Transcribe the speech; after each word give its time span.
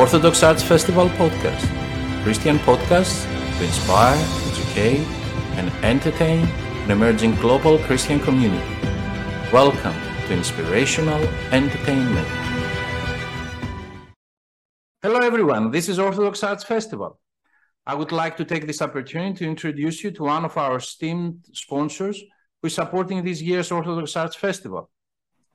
Orthodox 0.00 0.42
Arts 0.42 0.62
Festival 0.62 1.10
podcast, 1.10 1.66
Christian 2.22 2.56
podcasts 2.60 3.26
to 3.58 3.64
inspire, 3.64 4.16
educate, 4.50 5.06
and 5.58 5.68
entertain 5.84 6.46
an 6.84 6.90
emerging 6.90 7.34
global 7.34 7.76
Christian 7.80 8.18
community. 8.18 8.64
Welcome 9.52 9.92
to 10.26 10.32
Inspirational 10.32 11.22
Entertainment. 11.52 12.26
Hello, 15.02 15.18
everyone. 15.18 15.70
This 15.70 15.90
is 15.90 15.98
Orthodox 15.98 16.42
Arts 16.42 16.64
Festival. 16.64 17.20
I 17.84 17.94
would 17.94 18.10
like 18.10 18.38
to 18.38 18.46
take 18.46 18.66
this 18.66 18.80
opportunity 18.80 19.40
to 19.40 19.50
introduce 19.50 20.02
you 20.02 20.12
to 20.12 20.22
one 20.22 20.46
of 20.46 20.56
our 20.56 20.78
esteemed 20.78 21.44
sponsors 21.52 22.18
who 22.62 22.68
is 22.68 22.74
supporting 22.74 23.22
this 23.22 23.42
year's 23.42 23.70
Orthodox 23.70 24.16
Arts 24.16 24.36
Festival. 24.36 24.88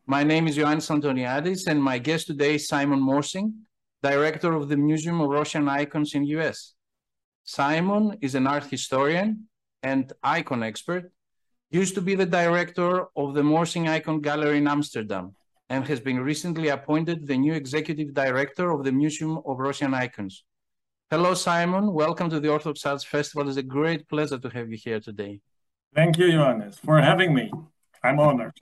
My 0.05 0.23
name 0.23 0.48
is 0.48 0.55
Ioannis 0.59 0.91
Antoniadis, 0.91 1.66
and 1.66 1.82
my 1.82 1.98
guest 1.98 2.27
today 2.27 2.55
is 2.55 2.68
Simon 2.68 3.00
Morsink, 3.00 3.52
director 4.12 4.54
of 4.54 4.70
the 4.70 4.77
Museum 4.77 5.20
of 5.20 5.30
Russian 5.30 5.68
Icons 5.68 6.14
in 6.14 6.22
the 6.23 6.32
US. 6.38 6.76
Simon 7.44 8.04
is 8.22 8.36
an 8.36 8.45
art 8.45 8.66
historian 8.76 9.30
and 9.81 10.05
icon 10.22 10.62
expert, 10.62 11.05
used 11.72 11.95
to 11.95 12.02
be 12.02 12.14
the 12.14 12.31
director 12.41 12.91
of 13.22 13.28
the 13.34 13.45
Morsink 13.52 13.88
Icon 13.98 14.18
Gallery 14.28 14.59
in 14.59 14.68
Amsterdam, 14.68 15.26
and 15.72 15.88
has 15.88 16.00
been 16.00 16.20
recently 16.20 16.68
appointed 16.78 17.26
the 17.26 17.38
new 17.45 17.54
executive 17.54 18.14
director 18.14 18.68
of 18.76 18.80
the 18.84 18.91
Museum 18.91 19.34
of 19.50 19.54
Russian 19.68 19.91
Icons. 20.06 20.44
Hello, 21.09 21.34
Simon. 21.34 21.86
Welcome 21.92 22.30
to 22.30 22.40
the 22.40 22.52
Orthodox 22.56 22.86
Arts 22.86 23.06
Festival. 23.16 23.48
It's 23.50 23.58
a 23.58 23.72
great 23.80 24.08
pleasure 24.08 24.40
to 24.45 24.50
have 24.50 24.67
you 24.72 24.78
here 24.88 25.00
today. 25.00 25.34
Thank 25.98 26.20
you, 26.20 26.26
Ioannis, 26.26 26.76
for 26.86 27.02
having 27.02 27.34
me. 27.34 27.45
I'm 28.03 28.20
honored. 28.20 28.58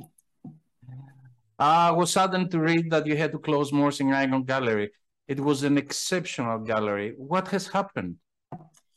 I 1.59 1.91
was 1.91 2.11
saddened 2.17 2.49
to 2.51 2.59
read 2.59 2.85
that 2.91 3.05
you 3.07 3.15
had 3.17 3.31
to 3.33 3.39
close 3.39 3.71
Morsink 3.71 4.11
Icon 4.15 4.43
Gallery. 4.53 4.89
It 5.27 5.39
was 5.39 5.63
an 5.63 5.77
exceptional 5.77 6.59
gallery. 6.59 7.13
What 7.17 7.47
has 7.49 7.67
happened? 7.67 8.15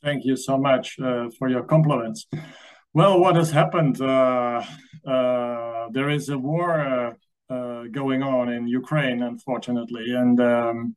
Thank 0.03 0.25
you 0.25 0.35
so 0.35 0.57
much 0.57 0.99
uh, 0.99 1.29
for 1.37 1.49
your 1.49 1.63
compliments. 1.63 2.27
Well, 2.93 3.19
what 3.19 3.35
has 3.35 3.51
happened? 3.51 4.01
Uh, 4.01 4.63
uh, 5.07 5.87
there 5.91 6.09
is 6.09 6.29
a 6.29 6.37
war 6.37 6.71
uh, 6.79 7.13
uh, 7.53 7.83
going 7.91 8.23
on 8.23 8.49
in 8.49 8.67
Ukraine, 8.67 9.21
unfortunately, 9.21 10.13
and 10.13 10.39
um, 10.41 10.95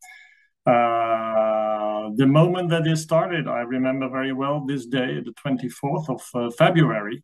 uh, 0.67 2.11
the 2.17 2.27
moment 2.27 2.71
that 2.71 2.87
it 2.87 2.97
started, 2.97 3.47
I 3.49 3.61
remember 3.61 4.09
very 4.09 4.33
well 4.33 4.65
this 4.67 4.87
day, 4.87 5.21
the 5.21 5.35
24th 5.45 6.09
of 6.09 6.55
February. 6.57 7.23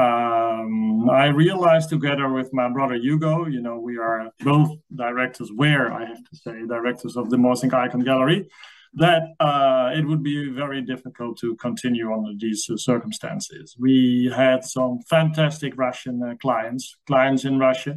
Um, 0.00 1.10
I 1.10 1.26
realized 1.26 1.90
together 1.90 2.28
with 2.32 2.52
my 2.52 2.68
brother 2.68 2.94
Hugo, 2.94 3.46
you 3.46 3.60
know, 3.60 3.78
we 3.78 3.98
are 3.98 4.30
both 4.40 4.70
directors, 4.94 5.50
where 5.54 5.92
I 5.92 6.06
have 6.06 6.22
to 6.30 6.36
say, 6.36 6.54
directors 6.66 7.16
of 7.16 7.28
the 7.28 7.36
Morsink 7.36 7.74
Icon 7.74 8.00
Gallery, 8.00 8.48
that 8.94 9.22
uh, 9.38 9.90
it 9.94 10.06
would 10.06 10.22
be 10.22 10.50
very 10.50 10.80
difficult 10.80 11.38
to 11.38 11.54
continue 11.56 12.12
under 12.12 12.32
these 12.38 12.68
uh, 12.70 12.76
circumstances. 12.76 13.76
We 13.78 14.32
had 14.34 14.64
some 14.64 15.00
fantastic 15.08 15.76
Russian 15.76 16.22
uh, 16.22 16.34
clients, 16.40 16.96
clients 17.06 17.44
in 17.44 17.58
Russia, 17.58 17.96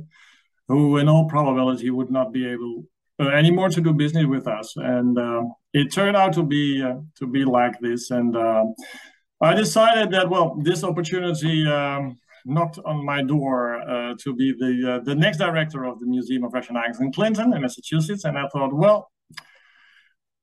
who 0.67 0.97
in 0.97 1.07
all 1.07 1.29
probability 1.29 1.89
would 1.89 2.11
not 2.11 2.33
be 2.33 2.45
able 2.47 2.83
uh, 3.19 3.29
anymore 3.29 3.69
to 3.69 3.81
do 3.81 3.93
business 3.93 4.25
with 4.25 4.47
us, 4.47 4.73
and 4.75 5.17
um, 5.19 5.53
it 5.71 5.93
turned 5.93 6.17
out 6.17 6.33
to 6.33 6.43
be 6.43 6.81
uh, 6.81 6.95
to 7.19 7.27
be 7.27 7.45
like 7.45 7.79
this, 7.79 8.09
and 8.09 8.35
um, 8.35 8.73
I 9.43 9.53
decided 9.53 10.11
that 10.11 10.29
well, 10.29 10.55
this 10.61 10.83
opportunity 10.83 11.67
um, 11.67 12.17
knocked 12.45 12.79
on 12.85 13.05
my 13.05 13.23
door 13.23 13.81
uh, 13.81 14.15
to 14.19 14.35
be 14.35 14.53
the 14.53 14.93
uh, 14.93 14.99
the 15.03 15.15
next 15.15 15.37
director 15.37 15.85
of 15.85 15.99
the 15.99 16.05
Museum 16.05 16.43
of 16.43 16.53
Russian 16.53 16.77
Icons 16.77 16.99
in 16.99 17.11
Clinton, 17.11 17.53
in 17.53 17.61
Massachusetts, 17.61 18.25
and 18.25 18.37
I 18.37 18.47
thought, 18.47 18.73
well, 18.73 19.11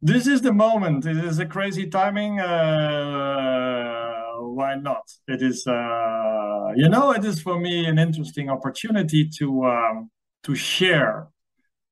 this 0.03 0.27
is 0.27 0.41
the 0.41 0.53
moment. 0.53 1.07
It 1.07 1.19
is 1.19 1.39
a 1.39 1.47
crazy 1.47 1.87
timing. 1.87 2.41
Uh, 2.41 4.21
why 4.41 4.75
not? 4.77 5.11
It 5.29 5.43
is, 5.43 5.67
uh, 5.67 6.73
you 6.75 6.89
know, 6.89 7.13
it 7.13 7.25
is 7.25 7.41
for 7.41 7.59
me 7.61 7.87
an 7.87 7.99
interesting 7.99 8.49
opportunity 8.49 9.29
to 9.39 9.65
um, 9.67 10.11
to 10.45 10.55
share 10.55 11.29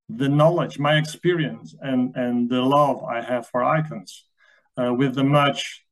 the 0.08 0.28
knowledge, 0.28 0.78
my 0.78 0.96
experience, 0.96 1.74
and 1.80 2.16
and 2.16 2.48
the 2.48 2.62
love 2.62 3.04
I 3.04 3.20
have 3.20 3.46
for 3.48 3.62
icons 3.62 4.24
uh, 4.76 4.94
with 4.94 5.14
the 5.14 5.24
much 5.24 5.84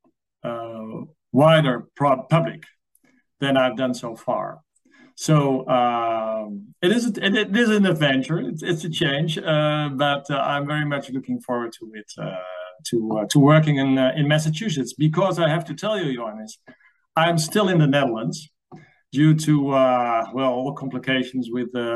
uh, 0.43 1.05
wider 1.43 1.77
public 2.31 2.63
than 3.41 3.57
I've 3.57 3.77
done 3.77 3.95
so 3.95 4.17
far. 4.17 4.61
So 5.17 5.67
um, 5.69 6.75
it 6.83 6.91
is 6.97 7.07
it, 7.07 7.35
it 7.45 7.57
is 7.57 7.71
an 7.71 7.87
adventure. 7.87 8.39
It's, 8.51 8.63
it's 8.63 8.85
a 8.85 8.91
change, 8.91 9.39
uh, 9.39 9.89
but 10.05 10.25
uh, 10.31 10.37
I'm 10.53 10.67
very 10.67 10.87
much 10.95 11.05
looking 11.11 11.41
forward 11.41 11.73
to 11.79 11.85
it. 12.01 12.11
Uh, 12.19 12.37
to 12.91 12.97
uh, 13.17 13.25
to 13.33 13.39
working 13.39 13.77
in 13.77 13.91
uh, 13.99 14.13
in 14.17 14.29
Massachusetts 14.29 14.93
because 15.07 15.39
I 15.39 15.49
have 15.49 15.65
to 15.71 15.75
tell 15.75 15.99
you, 15.99 16.15
Johannes, 16.15 16.59
I'm 17.17 17.39
still 17.39 17.69
in 17.69 17.79
the 17.79 17.87
Netherlands 17.87 18.49
due 19.13 19.35
to 19.47 19.55
uh, 19.71 20.27
well 20.35 20.53
all 20.59 20.73
complications 20.75 21.49
with 21.51 21.69
the 21.73 21.91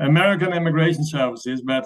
American 0.00 0.52
immigration 0.52 1.04
services. 1.04 1.62
But 1.62 1.84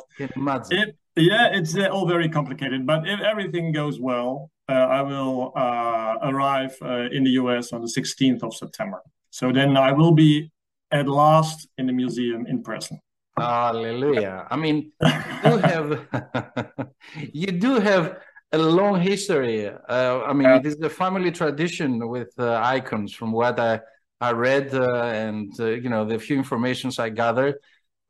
it, 0.71 0.97
yeah, 1.17 1.49
it's 1.53 1.77
all 1.77 2.06
very 2.06 2.28
complicated. 2.28 2.87
But 2.87 3.09
if 3.09 3.21
everything 3.21 3.73
goes 3.73 4.00
well, 4.00 4.50
uh, 4.69 4.73
I 4.73 5.03
will 5.03 5.53
uh, 5.56 6.17
arrive 6.23 6.77
uh, 6.83 7.09
in 7.11 7.25
the 7.25 7.31
US 7.43 7.73
on 7.73 7.83
the 7.83 7.89
16th 7.89 8.43
of 8.43 8.55
September. 8.55 9.00
So 9.31 9.53
then 9.53 9.77
I 9.77 9.93
will 9.93 10.12
be 10.12 10.50
at 10.91 11.09
last 11.09 11.69
in 11.78 11.87
the 11.87 11.93
museum 11.93 12.47
in 12.47 12.62
person. 12.62 12.99
Hallelujah. 13.37 14.47
I 14.50 14.56
mean, 14.56 14.93
you 15.03 15.56
have 15.73 16.06
you 17.33 17.47
do 17.47 17.81
have 17.81 18.19
a 18.53 18.59
long 18.59 19.00
history. 19.00 19.69
Uh, 19.69 20.21
I 20.27 20.33
mean, 20.34 20.49
it 20.49 20.67
is 20.67 20.79
a 20.81 20.91
family 20.91 21.31
tradition 21.31 22.06
with 22.09 22.33
uh, 22.39 22.61
icons, 22.62 23.15
from 23.15 23.33
what 23.33 23.59
I 23.59 23.81
I 24.21 24.33
read 24.33 24.75
uh, 24.75 25.05
and 25.06 25.53
you 25.59 25.89
know 25.89 26.05
the 26.05 26.19
few 26.19 26.37
informations 26.37 26.99
I 26.99 27.09
gathered. 27.09 27.56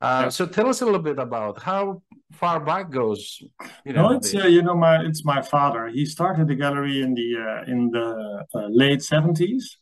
Uh, 0.01 0.29
so 0.29 0.45
tell 0.45 0.67
us 0.67 0.81
a 0.81 0.85
little 0.85 1.01
bit 1.01 1.17
about 1.17 1.61
how 1.61 2.03
far 2.33 2.59
back 2.59 2.89
goes. 2.89 3.41
You 3.85 3.93
know, 3.93 4.09
no, 4.09 4.15
it's 4.17 4.33
uh, 4.35 4.47
you 4.47 4.61
know 4.61 4.75
my 4.75 5.03
it's 5.03 5.23
my 5.25 5.41
father. 5.41 5.87
He 5.87 6.05
started 6.05 6.47
the 6.47 6.55
gallery 6.55 7.01
in 7.01 7.13
the 7.13 7.29
uh, 7.37 7.71
in 7.71 7.89
the 7.91 8.45
uh, 8.55 8.67
late 8.69 9.01
seventies, 9.01 9.77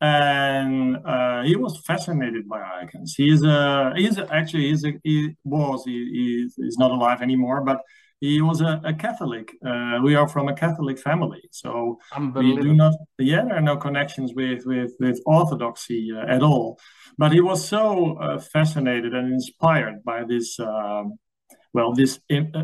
and 0.00 0.96
uh, 1.04 1.42
he 1.42 1.56
was 1.56 1.78
fascinated 1.86 2.48
by 2.48 2.62
icons. 2.82 3.14
He's 3.16 3.42
a 3.42 3.92
he's 3.96 4.18
a, 4.18 4.32
actually 4.32 4.68
he's 4.68 4.84
a, 4.84 4.92
he 5.04 5.36
was 5.44 5.84
he, 5.84 6.48
he's 6.56 6.78
not 6.78 6.90
alive 6.90 7.22
anymore, 7.22 7.62
but 7.62 7.80
he 8.20 8.40
was 8.40 8.60
a, 8.62 8.80
a 8.84 8.94
Catholic. 8.94 9.52
Uh, 9.64 9.98
we 10.02 10.14
are 10.14 10.26
from 10.26 10.48
a 10.48 10.54
Catholic 10.54 10.98
family, 10.98 11.42
so 11.50 11.98
we 12.34 12.56
do 12.56 12.72
not. 12.72 12.94
Yeah, 13.18 13.44
there 13.44 13.56
are 13.56 13.60
no 13.60 13.76
connections 13.76 14.32
with 14.34 14.64
with 14.64 14.92
with 14.98 15.20
Orthodoxy 15.26 16.12
uh, 16.16 16.24
at 16.26 16.42
all. 16.42 16.78
But 17.18 17.32
he 17.32 17.40
was 17.40 17.66
so 17.66 18.16
uh, 18.18 18.38
fascinated 18.38 19.14
and 19.14 19.32
inspired 19.32 20.04
by 20.04 20.24
this, 20.24 20.58
um, 20.60 21.18
well, 21.76 21.92
this 21.92 22.18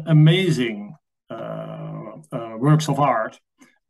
amazing 0.06 0.97
uh, 1.28 2.12
uh, 2.33 2.55
works 2.67 2.89
of 2.89 2.99
art 2.99 3.39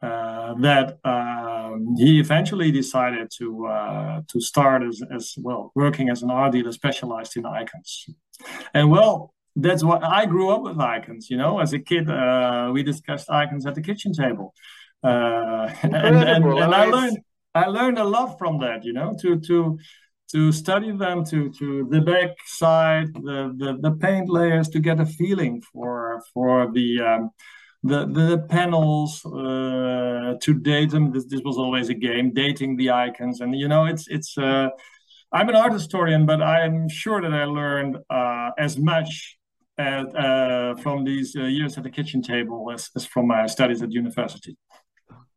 uh, 0.03 0.55
that 0.55 0.99
um, 1.05 1.95
he 1.97 2.19
eventually 2.19 2.73
decided 2.73 3.31
to 3.39 3.47
uh, 3.67 4.23
to 4.27 4.41
start 4.41 4.83
as, 4.83 5.01
as 5.19 5.35
well 5.39 5.71
working 5.77 6.09
as 6.11 6.23
an 6.25 6.31
art 6.33 6.51
dealer 6.55 6.73
specialized 6.73 7.37
in 7.37 7.47
icons. 7.47 7.91
And 8.75 8.91
well 8.91 9.33
that's 9.55 9.85
what 9.85 10.03
i 10.03 10.23
grew 10.33 10.49
up 10.55 10.63
with 10.63 10.79
icons 10.81 11.31
you 11.31 11.37
know? 11.37 11.61
As 11.61 11.73
a 11.73 11.79
kid 11.91 12.05
uh, 12.11 12.71
we 12.75 12.83
discussed 12.83 13.31
icons 13.31 13.65
at 13.69 13.75
the 13.77 13.85
kitchen 13.89 14.13
table. 14.13 14.49
And, 15.05 15.95
and, 16.07 16.17
and, 16.35 16.75
i 16.83 16.85
learned 16.97 17.19
i 17.65 17.67
learned 17.79 17.99
a 18.07 18.09
lot 18.17 18.39
from 18.41 18.55
that 18.65 18.79
you 18.87 18.93
know? 18.99 19.09
To 19.23 19.29
to 19.49 19.79
to 20.33 20.53
study 20.53 20.91
them 20.93 21.25
to 21.25 21.51
to 21.51 21.87
the 21.91 22.01
back 22.01 22.31
side 22.47 23.13
the, 23.15 23.55
the 23.57 23.79
the 23.81 23.93
paint 23.93 24.29
layers 24.29 24.69
to 24.69 24.81
get 24.81 25.01
a 25.01 25.07
feeling 25.07 25.61
for 25.73 26.23
for 26.33 26.73
the 26.73 27.01
um, 27.01 27.31
the 27.83 28.07
the 28.07 28.47
panels 28.49 29.25
uh, 29.27 30.35
to 30.41 30.55
date 30.55 30.91
them. 30.91 31.13
This, 31.13 31.27
this 31.27 31.43
was 31.45 31.59
always 31.59 31.89
a 31.89 31.95
game 31.95 32.33
dating 32.33 32.77
the 32.77 32.91
icons. 32.91 33.41
And 33.41 33.59
you 33.59 33.69
know 33.69 33.87
it's 33.87 34.07
it's 34.09 34.39
uh, 34.39 34.69
i'm 35.33 35.49
an 35.49 35.57
art 35.57 35.73
historian 35.73 36.27
but 36.27 36.43
i'm 36.43 36.89
sure 36.89 37.21
that 37.23 37.33
i 37.33 37.45
learned 37.45 37.97
uh, 38.11 38.51
as 38.59 38.77
much 38.79 39.39
as, 39.79 40.07
uh, 40.15 40.75
from 40.83 41.05
these 41.05 41.35
uh, 41.35 41.45
years 41.45 41.79
at 41.79 41.85
the 41.85 41.91
kitchen 41.91 42.21
table 42.23 42.71
as, 42.71 42.91
as 42.95 43.07
from 43.07 43.27
my 43.27 43.47
studies 43.47 43.81
at 43.83 43.91
university. 43.91 44.57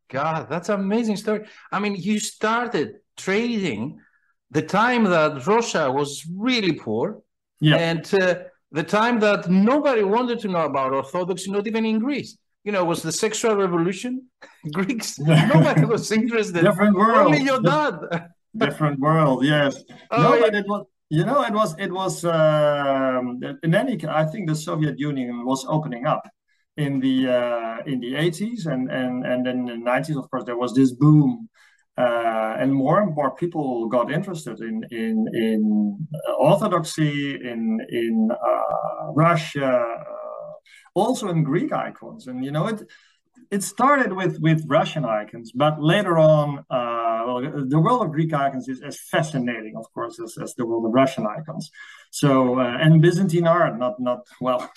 God 0.08 0.48
that's 0.48 0.68
an 0.68 0.80
amazing 0.80 1.16
story. 1.16 1.46
I 1.72 1.78
mean 1.80 1.96
you 1.96 2.20
started 2.20 2.96
trading 3.16 3.98
the 4.50 4.62
time 4.62 5.04
that 5.04 5.46
Russia 5.46 5.90
was 5.90 6.24
really 6.36 6.72
poor, 6.72 7.20
yeah. 7.60 7.76
and 7.76 8.14
uh, 8.14 8.36
the 8.72 8.82
time 8.82 9.20
that 9.20 9.48
nobody 9.48 10.02
wanted 10.02 10.38
to 10.40 10.48
know 10.48 10.64
about 10.64 10.92
Orthodoxy, 10.92 11.50
not 11.50 11.66
even 11.66 11.84
in 11.84 11.98
Greece. 11.98 12.36
You 12.64 12.72
know, 12.72 12.84
was 12.84 13.02
the 13.02 13.12
sexual 13.12 13.54
revolution. 13.54 14.26
Greeks, 14.72 15.18
nobody 15.18 15.84
was 15.94 16.10
interested. 16.10 16.62
Different 16.62 16.96
world. 16.96 17.26
Only 17.26 17.42
your 17.42 17.60
dad. 17.60 17.94
Different 18.56 18.98
world, 18.98 19.44
yes. 19.44 19.84
Oh, 20.10 20.22
no, 20.22 20.34
yeah. 20.34 20.40
but 20.40 20.54
it 20.54 20.66
was, 20.66 20.86
you 21.10 21.24
know, 21.24 21.42
it 21.42 21.52
was, 21.52 21.74
it 21.78 21.92
was, 21.92 22.24
um, 22.24 23.38
in 23.62 23.74
any, 23.74 23.98
I 24.08 24.24
think 24.24 24.48
the 24.48 24.54
Soviet 24.54 24.98
Union 24.98 25.44
was 25.44 25.64
opening 25.68 26.06
up. 26.06 26.26
in 26.76 27.00
the 27.00 27.28
uh, 27.28 27.78
in 27.86 28.00
the 28.00 28.12
80s 28.14 28.66
and 28.66 28.90
and 28.90 29.24
and 29.24 29.46
then 29.46 29.68
in 29.68 29.82
the 29.82 29.90
90s 29.90 30.18
of 30.18 30.30
course 30.30 30.44
there 30.44 30.56
was 30.56 30.74
this 30.74 30.92
boom 30.92 31.48
uh, 31.98 32.56
and 32.58 32.74
more 32.74 33.00
and 33.02 33.14
more 33.14 33.34
people 33.34 33.88
got 33.88 34.12
interested 34.12 34.60
in 34.60 34.84
in 34.90 35.26
in 35.32 36.06
orthodoxy 36.38 37.34
in 37.34 37.80
in 37.88 38.30
uh, 38.30 39.12
Russia 39.12 39.66
uh, 39.66 40.52
also 40.94 41.28
in 41.28 41.42
Greek 41.42 41.72
icons. 41.72 42.26
And 42.26 42.44
you 42.44 42.50
know 42.50 42.66
it 42.66 42.82
it 43.50 43.62
started 43.62 44.12
with 44.12 44.38
with 44.40 44.64
Russian 44.66 45.04
icons 45.04 45.52
but 45.54 45.80
later 45.80 46.18
on 46.18 46.64
uh, 46.70 47.22
well, 47.26 47.40
the 47.66 47.80
world 47.80 48.02
of 48.02 48.12
Greek 48.12 48.32
icons 48.34 48.68
is 48.68 48.82
as 48.82 48.98
fascinating 49.00 49.74
of 49.76 49.86
course 49.94 50.20
as, 50.20 50.36
as 50.42 50.54
the 50.54 50.66
world 50.66 50.84
of 50.84 50.92
Russian 50.92 51.26
icons. 51.26 51.70
So 52.10 52.60
uh, 52.60 52.76
and 52.80 53.00
Byzantine 53.00 53.46
art 53.46 53.78
not 53.78 53.98
not 54.00 54.26
well 54.40 54.60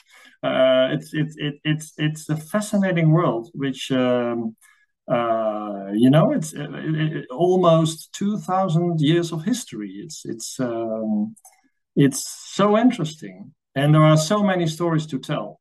uh, 0.44 0.88
it's 0.92 1.14
it's 1.14 1.36
it, 1.38 1.56
it's 1.66 1.94
it's 1.98 2.30
a 2.30 2.38
fascinating 2.38 3.12
world, 3.12 3.50
which 3.54 3.92
um, 3.92 4.56
uh, 5.10 5.92
you 5.94 6.10
know 6.10 6.32
it's 6.32 6.54
it, 6.54 6.70
it, 6.74 7.26
almost 7.32 8.14
two 8.14 8.38
thousand 8.38 9.00
years 9.02 9.32
of 9.32 9.44
history. 9.44 10.02
It's 10.04 10.26
it's 10.26 10.60
um, 10.60 11.36
it's 11.96 12.30
so 12.54 12.78
interesting, 12.78 13.54
and 13.76 13.94
there 13.94 14.04
are 14.04 14.18
so 14.18 14.44
many 14.44 14.68
stories 14.68 15.08
to 15.08 15.20
tell. 15.20 15.60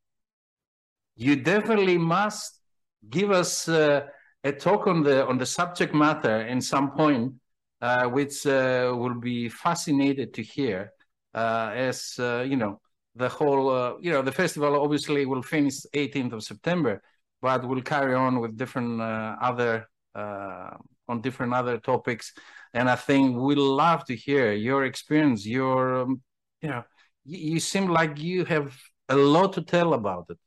You 1.16 1.36
definitely 1.36 1.98
must 1.98 2.60
give 3.08 3.30
us 3.30 3.68
uh, 3.68 4.02
a 4.44 4.52
talk 4.52 4.86
on 4.86 5.02
the 5.02 5.26
on 5.26 5.38
the 5.38 5.46
subject 5.46 5.94
matter 5.94 6.42
in 6.42 6.60
some 6.60 6.90
point, 6.92 7.34
uh, 7.80 8.06
which 8.06 8.46
uh, 8.46 8.94
will 8.96 9.18
be 9.18 9.48
fascinated 9.48 10.34
to 10.34 10.42
hear. 10.42 10.92
Uh, 11.34 11.70
as 11.74 12.14
you 12.18 12.56
know, 12.56 12.80
the 13.18 13.28
whole, 13.28 13.70
uh, 13.70 13.94
you 14.00 14.10
know, 14.12 14.22
the 14.22 14.32
festival 14.32 14.80
obviously 14.80 15.26
will 15.26 15.42
finish 15.42 15.80
18th 15.94 16.32
of 16.32 16.42
September, 16.42 17.02
but 17.40 17.66
we'll 17.66 17.82
carry 17.82 18.14
on 18.14 18.40
with 18.40 18.56
different 18.56 19.00
uh, 19.00 19.36
other, 19.40 19.88
uh, 20.14 20.70
on 21.08 21.20
different 21.20 21.54
other 21.54 21.78
topics. 21.78 22.32
And 22.74 22.90
I 22.90 22.96
think 22.96 23.36
we'd 23.36 23.58
love 23.58 24.04
to 24.06 24.16
hear 24.16 24.52
your 24.52 24.84
experience, 24.84 25.46
your, 25.46 26.02
um, 26.02 26.22
you 26.60 26.68
know, 26.68 26.84
you, 27.24 27.52
you, 27.52 27.60
seem 27.60 27.88
like 27.88 28.18
you 28.18 28.44
have 28.44 28.76
a 29.08 29.16
lot 29.16 29.54
to 29.54 29.62
tell 29.62 29.94
about 29.94 30.26
it. 30.30 30.38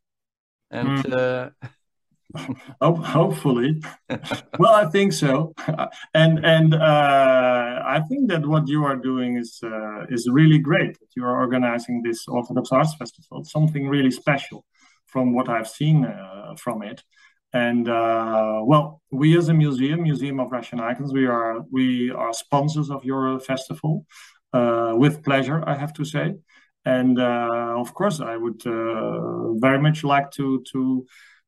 And, 0.69 1.03
mm. 1.03 1.51
oh, 2.81 2.95
hopefully. 2.95 3.81
well, 4.59 4.73
I 4.73 4.85
think 4.85 5.13
so, 5.13 5.53
and 6.13 6.45
and 6.45 6.73
uh, 6.73 7.81
I 7.85 8.01
think 8.07 8.29
that 8.29 8.45
what 8.45 8.67
you 8.67 8.85
are 8.85 8.95
doing 8.95 9.37
is 9.37 9.59
uh, 9.63 10.05
is 10.09 10.29
really 10.29 10.59
great. 10.59 10.99
That 10.99 11.09
you 11.15 11.25
are 11.25 11.37
organizing 11.37 12.01
this 12.03 12.27
Orthodox 12.27 12.71
Arts 12.71 12.95
Festival, 12.95 13.43
something 13.43 13.87
really 13.87 14.11
special, 14.11 14.65
from 15.11 15.33
what 15.33 15.49
I've 15.49 15.67
seen 15.67 16.05
uh, 16.05 16.55
from 16.57 16.81
it. 16.83 17.03
And 17.53 17.89
uh, 17.89 18.61
well, 18.63 19.01
we 19.11 19.37
as 19.37 19.49
a 19.49 19.53
museum, 19.53 20.03
Museum 20.03 20.39
of 20.39 20.51
Russian 20.51 20.79
Icons, 20.79 21.11
we 21.13 21.25
are 21.25 21.65
we 21.69 22.09
are 22.11 22.33
sponsors 22.33 22.89
of 22.89 23.03
your 23.03 23.39
festival 23.39 24.05
uh, 24.53 24.93
with 24.95 25.23
pleasure, 25.23 25.61
I 25.67 25.75
have 25.75 25.93
to 25.93 26.05
say. 26.05 26.35
And 26.85 27.19
uh, 27.19 27.75
of 27.77 27.93
course, 27.93 28.21
I 28.21 28.37
would 28.37 28.61
very 29.61 29.79
much 29.79 30.03
like 30.03 30.31
to 30.31 30.63
to 30.71 31.05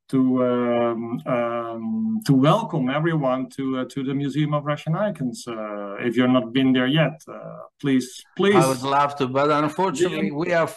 to 0.10 0.46
um, 0.46 1.22
um, 1.26 2.20
to 2.26 2.34
welcome 2.34 2.90
everyone 2.90 3.50
to 3.50 3.80
uh, 3.80 3.86
to 3.86 4.04
the 4.04 4.14
Museum 4.14 4.54
of 4.54 4.66
Russian 4.66 4.96
Icons. 4.96 5.48
Uh, 5.48 5.96
if 6.00 6.16
you're 6.16 6.28
not 6.28 6.54
been 6.54 6.74
there 6.74 6.88
yet, 6.88 7.22
uh, 7.28 7.62
please, 7.80 8.24
please. 8.36 8.56
I 8.56 8.68
would 8.68 8.84
love 8.84 9.16
to, 9.18 9.28
but 9.28 9.50
unfortunately, 9.50 10.28
yeah. 10.28 10.34
we 10.34 10.54
are 10.54 10.70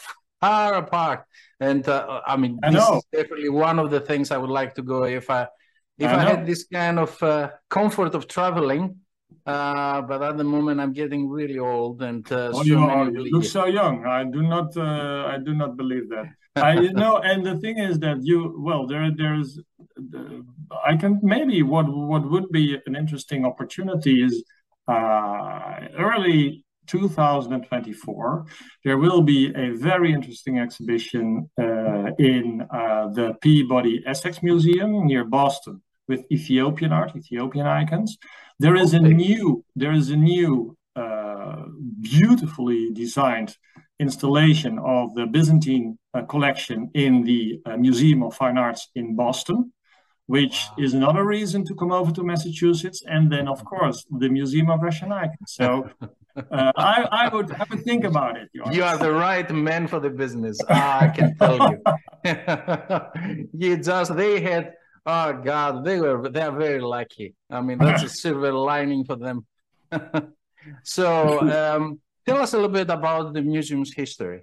far 0.46 0.74
apart. 0.74 1.20
And 1.60 1.86
uh, 1.88 2.20
I 2.26 2.36
mean, 2.36 2.58
I 2.62 2.70
this 2.70 2.88
is 2.88 3.02
definitely 3.12 3.48
one 3.48 3.78
of 3.78 3.90
the 3.90 4.00
things 4.00 4.30
I 4.30 4.38
would 4.42 4.54
like 4.60 4.74
to 4.74 4.82
go 4.82 5.04
if 5.04 5.30
I 5.30 5.42
if 5.98 6.10
I, 6.10 6.16
I 6.16 6.24
had 6.30 6.46
this 6.46 6.62
kind 6.78 6.98
of 6.98 7.22
uh, 7.22 7.50
comfort 7.68 8.14
of 8.14 8.28
traveling. 8.28 8.84
Uh, 9.44 10.02
but 10.02 10.22
at 10.22 10.36
the 10.36 10.44
moment, 10.44 10.80
I'm 10.80 10.92
getting 10.92 11.28
really 11.28 11.58
old, 11.58 12.02
and 12.02 12.24
uh, 12.32 12.50
oh, 12.52 12.62
so 12.62 12.62
you, 12.62 12.78
are, 12.78 13.10
you 13.10 13.22
look 13.32 13.44
so 13.44 13.66
young. 13.66 14.04
I 14.04 14.24
do 14.24 14.42
not, 14.42 14.76
uh, 14.76 15.34
I 15.34 15.38
do 15.38 15.54
not 15.54 15.76
believe 15.76 16.08
that. 16.10 16.26
I 16.56 16.74
know, 17.02 17.18
and 17.18 17.46
the 17.46 17.56
thing 17.58 17.78
is 17.78 17.98
that 18.00 18.18
you 18.22 18.38
well, 18.58 18.86
there 18.86 19.10
there's 19.16 19.60
I 20.90 20.96
can 20.96 21.20
maybe 21.22 21.62
what 21.62 21.86
what 21.88 22.28
would 22.30 22.48
be 22.50 22.78
an 22.86 22.94
interesting 22.96 23.44
opportunity 23.44 24.14
is 24.22 24.44
uh, 24.88 25.80
early 25.96 26.65
2024 26.86 28.46
there 28.84 28.98
will 28.98 29.22
be 29.22 29.52
a 29.54 29.70
very 29.70 30.12
interesting 30.12 30.58
exhibition 30.58 31.48
uh, 31.58 32.10
in 32.18 32.66
uh, 32.70 33.08
the 33.08 33.34
Peabody 33.40 34.02
Essex 34.06 34.42
Museum 34.42 35.06
near 35.06 35.24
Boston 35.24 35.82
with 36.08 36.24
Ethiopian 36.30 36.92
art, 36.92 37.16
Ethiopian 37.16 37.66
icons. 37.66 38.16
There 38.58 38.76
is 38.76 38.94
a 38.94 39.00
new 39.00 39.64
there 39.74 39.92
is 39.92 40.10
a 40.10 40.16
new 40.16 40.76
uh, 40.94 41.64
beautifully 42.00 42.90
designed 42.92 43.56
installation 43.98 44.78
of 44.78 45.14
the 45.14 45.26
Byzantine 45.26 45.98
uh, 46.14 46.22
collection 46.22 46.90
in 46.94 47.24
the 47.24 47.60
uh, 47.66 47.76
Museum 47.76 48.22
of 48.22 48.34
Fine 48.34 48.58
Arts 48.58 48.88
in 48.94 49.16
Boston, 49.16 49.72
which 50.26 50.66
is 50.78 50.94
another 50.94 51.24
reason 51.24 51.64
to 51.64 51.74
come 51.74 51.92
over 51.92 52.12
to 52.12 52.22
Massachusetts. 52.22 53.02
And 53.06 53.30
then, 53.30 53.48
of 53.48 53.64
course, 53.64 54.04
the 54.10 54.28
Museum 54.28 54.70
of 54.70 54.80
Russian 54.82 55.12
Icons. 55.12 55.52
So 55.60 55.88
uh, 56.36 56.72
I, 56.76 57.08
I, 57.10 57.34
would 57.34 57.50
have 57.50 57.68
to 57.70 57.76
think 57.76 58.04
about 58.04 58.36
it. 58.36 58.48
You 58.72 58.82
are 58.84 58.98
the 58.98 59.12
right 59.12 59.48
man 59.50 59.86
for 59.86 60.00
the 60.00 60.10
business. 60.10 60.58
I 60.68 61.08
can 61.08 61.36
tell 61.36 61.58
you. 61.70 61.78
you 63.52 63.76
just, 63.76 64.16
they 64.16 64.40
had, 64.40 64.74
oh 65.06 65.32
God, 65.34 65.84
they 65.84 66.00
were, 66.00 66.28
they 66.28 66.42
are 66.42 66.56
very 66.56 66.80
lucky. 66.80 67.34
I 67.50 67.60
mean, 67.60 67.78
that's 67.78 68.02
a 68.02 68.08
silver 68.08 68.52
lining 68.52 69.04
for 69.04 69.16
them. 69.16 69.46
so, 70.82 71.40
um, 71.50 72.00
Tell 72.26 72.38
us 72.38 72.54
a 72.54 72.56
little 72.56 72.70
bit 72.70 72.90
about 72.90 73.34
the 73.34 73.42
museum's 73.42 73.94
history. 73.94 74.42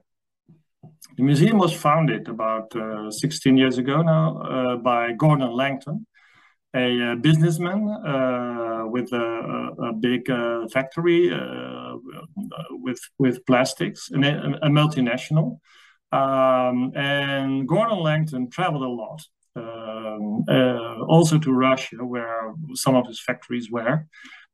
The 1.16 1.24
museum 1.24 1.60
was 1.60 1.74
founded 1.74 2.28
about 2.28 2.76
uh, 2.76 3.12
16 3.12 3.56
years 3.56 3.78
ago 3.78 4.02
now 4.02 4.38
uh, 4.38 4.78
by 4.78 5.12
Gordon 5.12 5.52
Lankton, 5.52 6.08
a, 6.76 7.12
uh, 7.12 7.16
businessman 7.16 7.88
uh, 7.88 8.84
with 8.88 9.14
a, 9.14 9.70
a 9.90 9.94
big 9.94 10.28
uh, 10.32 10.68
factory 10.70 11.32
uh, 11.32 11.98
with 12.72 13.00
with 13.20 13.46
plastics, 13.46 14.10
a, 14.12 14.18
a 14.18 14.70
multinational. 14.70 15.60
Um, 16.12 16.92
and 16.96 17.68
Gordon 17.68 18.00
Lankton 18.00 18.50
traveled 18.50 18.84
a 18.84 18.90
lot, 18.90 19.22
um, 19.56 20.46
also 21.08 21.38
to 21.38 21.52
Russia, 21.52 21.98
where 21.98 22.54
some 22.74 22.96
of 22.96 23.06
his 23.06 23.20
factories 23.20 23.70
were. 23.70 24.08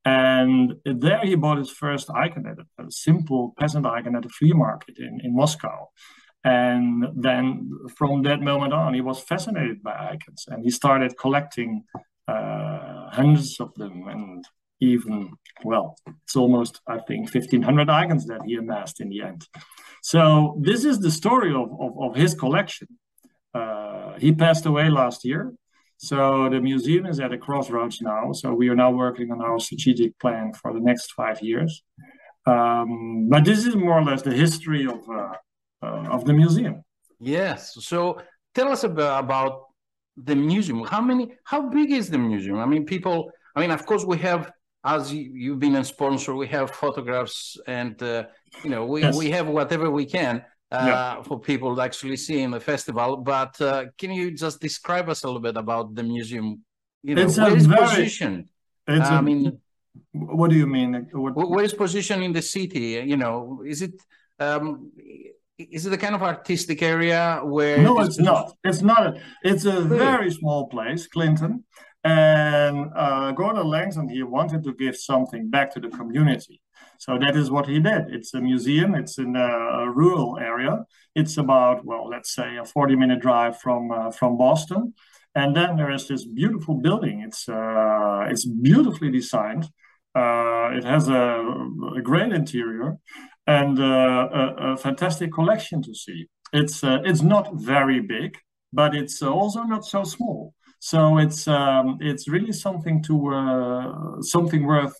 And 0.04 0.74
there 0.84 1.22
he 1.24 1.36
bought 1.36 1.58
his 1.58 1.72
first 1.72 2.10
icon 2.10 2.46
a, 2.48 2.84
a 2.84 2.92
simple 2.92 3.54
peasant 3.58 3.86
icon 3.86 4.16
at 4.18 4.26
a 4.26 4.30
flea 4.30 4.54
market 4.54 4.98
in, 4.98 5.22
in 5.24 5.36
Moscow. 5.36 5.90
And 6.44 7.06
then 7.16 7.70
from 7.98 8.24
that 8.24 8.42
moment 8.42 8.74
on, 8.74 8.94
he 8.94 9.02
was 9.02 9.20
fascinated 9.20 9.84
by 9.84 9.94
icons 10.12 10.46
and 10.48 10.64
he 10.64 10.72
started 10.72 11.18
collecting 11.18 11.84
uh, 12.28 13.10
hundreds 13.10 13.60
of 13.60 13.74
them. 13.76 14.08
And 14.08 14.46
even, 14.80 15.34
well, 15.64 15.98
it's 16.24 16.36
almost, 16.36 16.80
I 16.88 17.00
think, 17.00 17.34
1500 17.34 17.90
icons 17.90 18.26
that 18.28 18.42
he 18.46 18.56
amassed 18.56 19.02
in 19.02 19.10
the 19.10 19.22
end. 19.22 19.46
So 20.02 20.58
this 20.62 20.86
is 20.86 21.00
the 21.00 21.12
story 21.12 21.54
of, 21.54 21.70
of, 21.80 22.00
of 22.02 22.16
his 22.16 22.34
collection. 22.34 22.88
Uh, 23.54 24.14
he 24.18 24.32
passed 24.32 24.66
away 24.66 24.90
last 24.90 25.26
year 25.26 25.54
so 26.02 26.48
the 26.50 26.62
museum 26.62 27.06
is 27.06 27.20
at 27.20 27.34
a 27.34 27.38
crossroads 27.38 28.02
now. 28.02 28.32
So 28.32 28.54
we 28.54 28.70
are 28.70 28.76
now 28.76 28.90
working 28.90 29.32
on 29.32 29.42
our 29.42 29.60
strategic 29.60 30.18
plan 30.18 30.54
for 30.54 30.74
the 30.74 30.80
next 30.80 31.12
five 31.12 31.42
years. 31.42 31.84
Um, 32.46 33.28
but 33.30 33.44
this 33.44 33.66
is 33.66 33.76
more 33.76 34.00
or 34.00 34.04
less 34.04 34.22
the 34.22 34.32
history 34.32 34.86
of 34.86 35.02
uh, 35.10 35.34
of 35.82 36.26
the 36.26 36.34
museum. 36.34 36.84
Yes. 37.20 37.76
So 37.82 38.22
tell 38.56 38.70
us 38.72 38.84
about, 38.84 39.24
about 39.24 39.66
the 40.18 40.36
museum. 40.36 40.84
How 40.86 41.02
many? 41.02 41.34
How 41.44 41.70
big 41.70 41.92
is 41.92 42.10
the 42.10 42.18
museum? 42.18 42.60
I 42.60 42.66
mean, 42.66 42.86
people. 42.86 43.32
I 43.56 43.62
mean, 43.62 43.72
of 43.72 43.86
course, 43.86 44.06
we 44.06 44.18
have 44.20 44.52
as 44.84 45.14
you, 45.14 45.52
have 45.52 45.60
been 45.60 45.76
a 45.76 45.84
sponsor, 45.84 46.36
we 46.36 46.48
have 46.48 46.72
photographs 46.72 47.58
and 47.68 48.02
uh, 48.02 48.24
you 48.64 48.70
know 48.70 48.86
we, 48.86 49.02
yes. 49.02 49.16
we 49.16 49.30
have 49.30 49.48
whatever 49.48 49.92
we 49.92 50.06
can 50.06 50.44
uh, 50.72 50.86
yeah. 50.88 51.24
for 51.24 51.40
people 51.40 51.76
to 51.76 51.82
actually 51.82 52.18
see 52.18 52.42
in 52.42 52.52
the 52.52 52.60
festival. 52.60 53.18
But 53.18 53.60
uh, 53.62 53.86
can 53.98 54.12
you 54.12 54.32
just 54.32 54.62
describe 54.62 55.10
us 55.10 55.24
a 55.24 55.28
little 55.28 55.42
bit 55.42 55.58
about 55.58 55.96
the 55.96 56.04
museum? 56.04 56.64
You 57.04 57.16
know, 57.16 57.24
it's 57.24 57.38
where 57.38 57.56
is 57.56 57.66
very, 57.66 57.88
positioned? 57.88 58.50
It's 58.88 59.10
I 59.10 59.20
a, 59.20 59.22
mean, 59.22 59.60
what 60.14 60.50
do 60.50 60.56
you 60.56 60.68
mean? 60.68 61.08
What, 61.12 61.50
where 61.50 61.64
is 61.64 61.74
position 61.74 62.24
in 62.24 62.34
the 62.34 62.42
city? 62.42 63.02
You 63.06 63.18
know, 63.18 63.64
is 63.66 63.82
it 63.82 63.96
um, 64.40 64.92
is 65.60 65.86
it 65.86 65.94
a 65.94 65.98
kind 65.98 66.16
of 66.16 66.24
artistic 66.24 66.82
area 66.82 67.42
where? 67.44 67.80
No, 67.80 68.00
it's 68.00 68.20
not. 68.20 68.56
It's 68.64 68.82
not. 68.82 69.08
A, 69.08 69.22
it's 69.44 69.66
a 69.66 69.82
very 69.82 70.32
small 70.32 70.68
place, 70.68 71.08
Clinton. 71.08 71.66
and 72.04 72.90
uh, 72.96 73.32
go 73.34 73.52
to 73.52 73.62
lengths, 73.62 73.98
he 74.10 74.24
wanted 74.24 74.64
to 74.64 74.74
give 74.74 74.96
something 74.96 75.50
back 75.50 75.74
to 75.74 75.80
the 75.82 75.90
community. 75.90 76.62
So 76.98 77.18
that 77.18 77.36
is 77.36 77.52
what 77.52 77.68
he 77.68 77.80
did. 77.80 78.04
It's 78.10 78.34
a 78.34 78.42
museum. 78.42 78.96
It's 78.96 79.18
in 79.18 79.36
a, 79.36 79.50
a 79.84 79.92
rural 79.92 80.38
area. 80.38 80.86
It's 81.16 81.38
about 81.38 81.86
well, 81.86 82.08
let's 82.08 82.34
say 82.34 82.58
a 82.58 82.66
forty-minute 82.66 83.20
drive 83.20 83.60
from 83.60 83.92
uh, 83.92 84.12
from 84.12 84.38
Boston, 84.38 84.94
and 85.36 85.56
then 85.56 85.76
there 85.76 85.92
is 85.92 86.08
this 86.08 86.26
beautiful 86.26 86.76
building. 86.76 87.22
It's 87.22 87.50
uh, 87.50 88.28
it's 88.30 88.46
beautifully 88.46 89.12
designed. 89.12 89.66
Uh, 90.16 90.72
it 90.74 90.84
has 90.84 91.08
a, 91.08 91.46
a, 91.96 92.02
great 92.02 92.34
interior 92.34 92.98
and 93.50 93.80
uh, 93.80 94.30
a, 94.60 94.78
fantastic 94.78 95.34
collection 95.34 95.82
to 95.82 95.94
see. 95.94 96.28
It's 96.54 96.84
uh, 96.84 97.00
it's 97.04 97.22
not 97.22 97.46
very 97.56 98.00
big, 98.00 98.38
but 98.72 98.96
it's 98.96 99.22
also 99.24 99.64
not 99.64 99.86
so 99.86 100.04
small. 100.04 100.54
So 100.80 101.18
it's 101.18 101.48
um, 101.48 101.98
it's 102.00 102.30
really 102.30 102.54
something 102.54 103.04
to 103.04 103.16
uh, 103.34 104.22
something 104.22 104.64
worth 104.66 104.98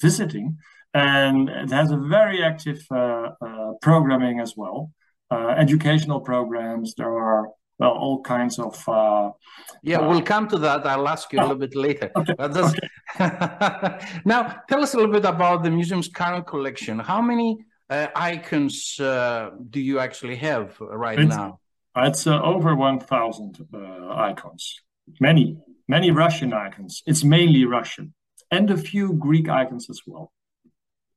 visiting, 0.00 0.56
and 0.94 1.48
it 1.48 1.70
has 1.70 1.90
a 1.90 1.96
very 1.96 2.42
active 2.44 2.80
programming 3.82 4.40
as 4.40 4.54
well, 4.56 4.90
educational 5.64 6.20
programs. 6.20 6.94
There 6.94 7.14
are 7.26 7.48
well 7.78 7.92
all 7.92 8.20
kinds 8.22 8.58
of. 8.58 8.88
Uh, 8.88 9.30
yeah, 9.82 9.98
uh, 9.98 10.08
we'll 10.08 10.22
come 10.22 10.48
to 10.48 10.58
that. 10.58 10.86
I'll 10.86 11.08
ask 11.08 11.32
you 11.32 11.40
a 11.40 11.42
little 11.42 11.56
bit 11.56 11.74
later. 11.74 12.10
Okay. 12.16 12.34
okay. 12.38 12.80
now, 14.24 14.56
tell 14.68 14.82
us 14.82 14.94
a 14.94 14.96
little 14.96 15.12
bit 15.12 15.24
about 15.24 15.62
the 15.62 15.70
museum's 15.70 16.08
current 16.08 16.46
collection. 16.46 16.98
How 16.98 17.22
many 17.22 17.58
icons 17.90 18.96
do 18.96 19.80
you 19.80 19.98
actually 19.98 20.36
have 20.36 20.76
right 20.80 21.18
it's, 21.18 21.36
now? 21.36 21.60
It's 21.96 22.26
uh, 22.26 22.40
over 22.42 22.74
1,000 22.74 23.66
uh, 23.72 24.08
icons. 24.14 24.80
Many, 25.20 25.58
many 25.88 26.10
Russian 26.10 26.52
icons. 26.52 27.02
It's 27.06 27.24
mainly 27.24 27.64
Russian. 27.64 28.14
And 28.50 28.70
a 28.70 28.76
few 28.76 29.14
Greek 29.14 29.48
icons 29.48 29.90
as 29.90 30.02
well. 30.06 30.32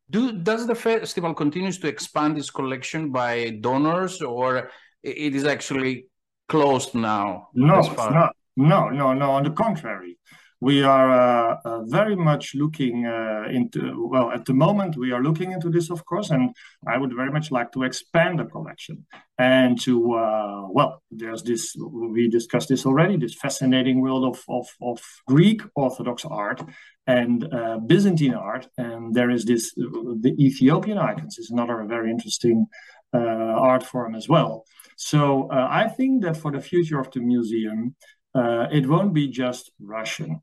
Do, 0.09 0.33
does 0.33 0.67
the 0.67 0.75
festival 0.75 1.33
continues 1.33 1.77
to 1.79 1.87
expand 1.87 2.37
its 2.37 2.49
collection 2.49 3.11
by 3.11 3.51
donors 3.61 4.21
or 4.21 4.69
it 5.03 5.35
is 5.35 5.45
actually 5.45 6.07
closed 6.51 6.93
now? 6.93 7.47
No, 7.53 7.79
it's 7.79 7.89
not. 8.17 8.35
No, 8.57 8.89
no, 8.89 9.13
no. 9.13 9.31
On 9.31 9.43
the 9.43 9.51
contrary, 9.51 10.17
we 10.61 10.83
are 10.83 11.09
uh, 11.11 11.57
uh, 11.65 11.81
very 11.85 12.15
much 12.15 12.53
looking 12.53 13.07
uh, 13.07 13.45
into, 13.49 14.07
well, 14.13 14.31
at 14.31 14.45
the 14.45 14.53
moment, 14.53 14.95
we 14.95 15.11
are 15.11 15.23
looking 15.23 15.51
into 15.53 15.69
this, 15.71 15.89
of 15.89 16.05
course, 16.05 16.29
and 16.29 16.53
I 16.87 16.97
would 16.99 17.13
very 17.15 17.31
much 17.31 17.49
like 17.49 17.71
to 17.71 17.83
expand 17.83 18.37
the 18.37 18.45
collection 18.45 19.05
and 19.39 19.81
to, 19.81 20.13
uh, 20.13 20.67
well, 20.69 21.01
there's 21.09 21.41
this, 21.41 21.75
we 22.13 22.29
discussed 22.29 22.69
this 22.69 22.85
already, 22.85 23.17
this 23.17 23.33
fascinating 23.33 24.01
world 24.01 24.23
of, 24.23 24.43
of, 24.47 24.67
of 24.81 25.01
Greek 25.25 25.61
Orthodox 25.75 26.25
art 26.25 26.61
and 27.07 27.51
uh, 27.51 27.77
Byzantine 27.79 28.35
art. 28.35 28.67
And 28.77 29.15
there 29.15 29.31
is 29.31 29.45
this, 29.45 29.73
the 29.73 30.35
Ethiopian 30.37 30.99
icons 30.99 31.39
is 31.39 31.49
another 31.49 31.83
very 31.87 32.11
interesting 32.11 32.67
uh, 32.67 33.00
art 33.13 33.83
form 33.83 34.15
as 34.15 34.27
well. 34.29 34.65
So 34.97 35.49
I 35.51 35.87
think 35.87 36.23
that 36.23 36.37
for 36.37 36.51
the 36.51 36.61
future 36.61 36.99
of 36.99 37.11
the 37.11 37.19
museum, 37.19 37.95
uh, 38.35 38.67
it 38.71 38.87
won't 38.87 39.13
be 39.13 39.27
just 39.27 39.71
Russian 39.79 40.41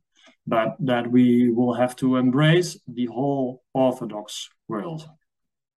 but 0.48 0.76
that 0.80 1.10
we 1.10 1.50
will 1.50 1.74
have 1.74 1.94
to 1.94 2.16
embrace 2.16 2.80
the 2.88 3.06
whole 3.06 3.62
Orthodox 3.74 4.48
world. 4.66 5.06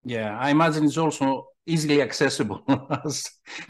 Yeah, 0.06 0.38
I 0.40 0.50
imagine 0.50 0.86
it's 0.86 0.98
also 0.98 1.48
easily 1.66 2.02
accessible. 2.02 2.64
yes. 3.00 3.30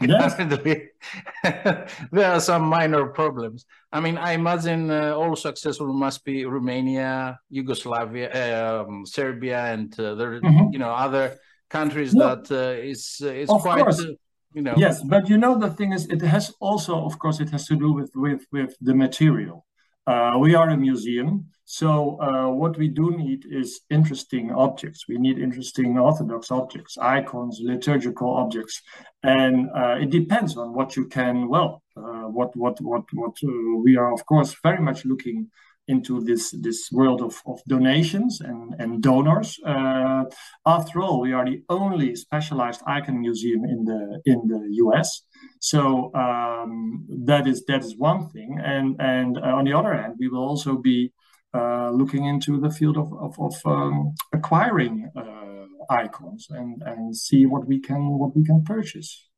there 2.12 2.32
are 2.32 2.40
some 2.40 2.62
minor 2.62 3.06
problems. 3.06 3.66
I 3.92 4.00
mean, 4.00 4.16
I 4.16 4.32
imagine 4.32 4.90
uh, 4.90 5.14
also 5.14 5.48
accessible 5.48 5.92
must 5.92 6.24
be 6.24 6.46
Romania, 6.46 7.38
Yugoslavia, 7.50 8.80
um, 8.80 9.04
Serbia, 9.04 9.66
and 9.66 9.92
uh, 9.98 10.14
there, 10.14 10.40
mm-hmm. 10.40 10.72
you 10.72 10.78
know, 10.78 10.90
other 10.90 11.36
countries 11.78 12.12
no. 12.14 12.22
that 12.28 12.44
uh, 12.50 12.90
is 12.92 13.02
uh, 13.22 13.42
is 13.42 13.48
quite. 13.48 13.86
Uh, 13.86 14.14
you 14.54 14.62
know. 14.62 14.74
Yes, 14.76 15.02
but 15.02 15.28
you 15.30 15.38
know 15.38 15.58
the 15.58 15.70
thing 15.70 15.92
is, 15.92 16.06
it 16.08 16.20
has 16.20 16.52
also, 16.60 16.94
of 17.08 17.18
course, 17.18 17.40
it 17.40 17.50
has 17.50 17.66
to 17.70 17.76
do 17.84 17.92
with 17.98 18.10
with 18.14 18.42
with 18.52 18.72
the 18.80 18.94
material. 18.94 19.66
Uh, 20.06 20.36
we 20.44 20.54
are 20.54 20.68
a 20.70 20.76
museum, 20.76 21.46
so 21.64 22.20
uh, 22.20 22.48
what 22.50 22.76
we 22.76 22.88
do 22.88 23.16
need 23.16 23.46
is 23.48 23.80
interesting 23.88 24.50
objects. 24.66 25.00
We 25.08 25.16
need 25.16 25.38
interesting 25.38 25.98
Orthodox 25.98 26.50
objects, 26.50 26.98
icons, 26.98 27.60
liturgical 27.62 28.30
objects, 28.42 28.82
and 29.22 29.70
uh, 29.80 29.96
it 30.04 30.10
depends 30.10 30.56
on 30.56 30.74
what 30.74 30.96
you 30.96 31.06
can. 31.06 31.48
Well, 31.48 31.82
uh, 31.96 32.26
what 32.36 32.54
what 32.56 32.80
what 32.80 33.04
what 33.14 33.36
uh, 33.44 33.76
we 33.84 33.96
are, 33.96 34.12
of 34.12 34.26
course, 34.26 34.54
very 34.62 34.82
much 34.88 35.04
looking 35.04 35.50
into 35.88 36.20
this 36.22 36.50
this 36.62 36.90
world 36.92 37.20
of, 37.20 37.42
of 37.46 37.60
donations 37.68 38.40
and 38.40 38.74
and 38.78 39.02
donors. 39.02 39.58
Uh, 39.66 40.24
after 40.66 41.00
all, 41.00 41.20
we 41.20 41.32
are 41.32 41.44
the 41.44 41.62
only 41.68 42.14
specialized 42.14 42.82
icon 42.86 43.20
museum 43.20 43.64
in 43.64 43.84
the 43.84 44.20
in 44.24 44.46
the 44.46 44.68
U.S. 44.84 45.22
So 45.60 46.12
um, 46.14 47.06
that 47.24 47.46
is 47.46 47.64
that 47.66 47.80
is 47.84 47.96
one 47.96 48.28
thing, 48.30 48.58
and 48.62 48.96
and 49.00 49.38
uh, 49.38 49.56
on 49.58 49.64
the 49.64 49.72
other 49.72 49.94
hand, 49.94 50.14
we 50.18 50.28
will 50.28 50.44
also 50.44 50.76
be 50.76 51.12
uh, 51.54 51.90
looking 51.90 52.26
into 52.26 52.60
the 52.60 52.70
field 52.70 52.96
of 52.96 53.12
of, 53.12 53.34
of 53.38 53.54
um, 53.66 54.14
acquiring 54.32 55.10
uh, 55.16 55.66
icons 55.90 56.46
and 56.50 56.82
and 56.86 57.16
see 57.16 57.46
what 57.46 57.66
we 57.66 57.80
can 57.80 58.18
what 58.18 58.36
we 58.36 58.44
can 58.44 58.62
purchase. 58.64 59.28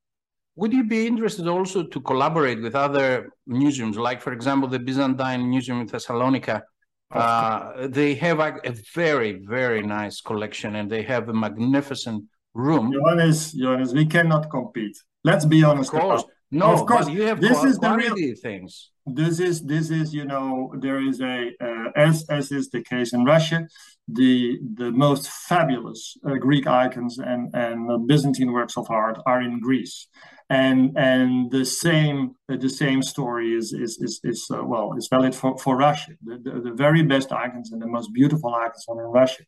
Would 0.57 0.73
you 0.73 0.85
be 0.85 1.07
interested 1.07 1.49
also 1.49 1.83
to 1.83 2.01
collaborate 2.01 2.63
with 2.63 2.75
other 2.75 3.31
museums, 3.47 3.97
like, 3.97 4.21
for 4.21 4.33
example, 4.33 4.69
the 4.69 4.79
Byzantine 4.79 5.49
Museum 5.49 5.81
in 5.81 5.87
Thessalonica? 5.87 6.63
Uh, 7.11 7.87
they 7.89 8.15
have 8.15 8.41
a, 8.41 8.61
a, 8.65 8.75
very, 8.95 9.41
very 9.45 9.83
nice 9.83 10.21
collection 10.21 10.77
and 10.77 10.91
they 10.91 11.03
have 11.03 11.29
a 11.29 11.33
magnificent 11.33 12.25
room. 12.55 12.93
Johannes, 12.93 13.53
Johannes, 13.53 13.95
we 13.95 14.07
cannot 14.07 14.51
compete. 14.51 14.97
Let's 15.23 15.45
be 15.45 15.63
honest. 15.63 15.93
Of 15.93 16.01
course. 16.01 16.25
No, 16.55 16.73
of 16.73 16.87
course. 16.87 17.09
You 17.09 17.23
have 17.23 17.41
this 17.41 17.65
is 17.65 17.79
the 17.79 17.91
real 17.91 18.35
things. 18.41 18.91
This 19.07 19.41
is 19.41 19.63
this 19.63 19.91
is 19.91 20.15
you 20.15 20.25
know 20.25 20.73
there 20.79 21.01
is 21.01 21.21
a 21.21 21.51
uh, 21.61 21.91
as 21.97 22.25
as 22.31 22.53
is 22.53 22.71
the 22.71 22.83
case 22.83 23.13
in 23.13 23.25
Russia, 23.25 23.67
the 24.07 24.61
the 24.75 24.93
most 24.93 25.29
fabulous 25.29 26.17
uh, 26.25 26.35
Greek 26.35 26.67
icons 26.67 27.19
and 27.19 27.53
and 27.55 28.07
Byzantine 28.07 28.53
works 28.53 28.77
of 28.77 28.87
art 28.89 29.19
are 29.27 29.43
in 29.43 29.61
Greece, 29.61 30.07
and 30.49 30.97
and 30.97 31.51
the 31.51 31.65
same 31.65 32.37
uh, 32.49 32.57
the 32.57 32.71
same 32.71 33.03
story 33.03 33.53
is 33.53 33.73
is 33.73 33.99
is, 34.01 34.21
is 34.23 34.47
uh, 34.55 34.63
well 34.65 34.95
is 34.97 35.09
valid 35.09 35.35
for 35.35 35.59
for 35.59 35.77
Russia. 35.77 36.13
The, 36.25 36.39
the, 36.39 36.61
the 36.69 36.73
very 36.73 37.03
best 37.03 37.33
icons 37.33 37.73
and 37.73 37.83
the 37.83 37.89
most 37.97 38.13
beautiful 38.15 38.55
icons 38.55 38.85
are 38.89 39.01
in 39.05 39.11
Russia. 39.11 39.43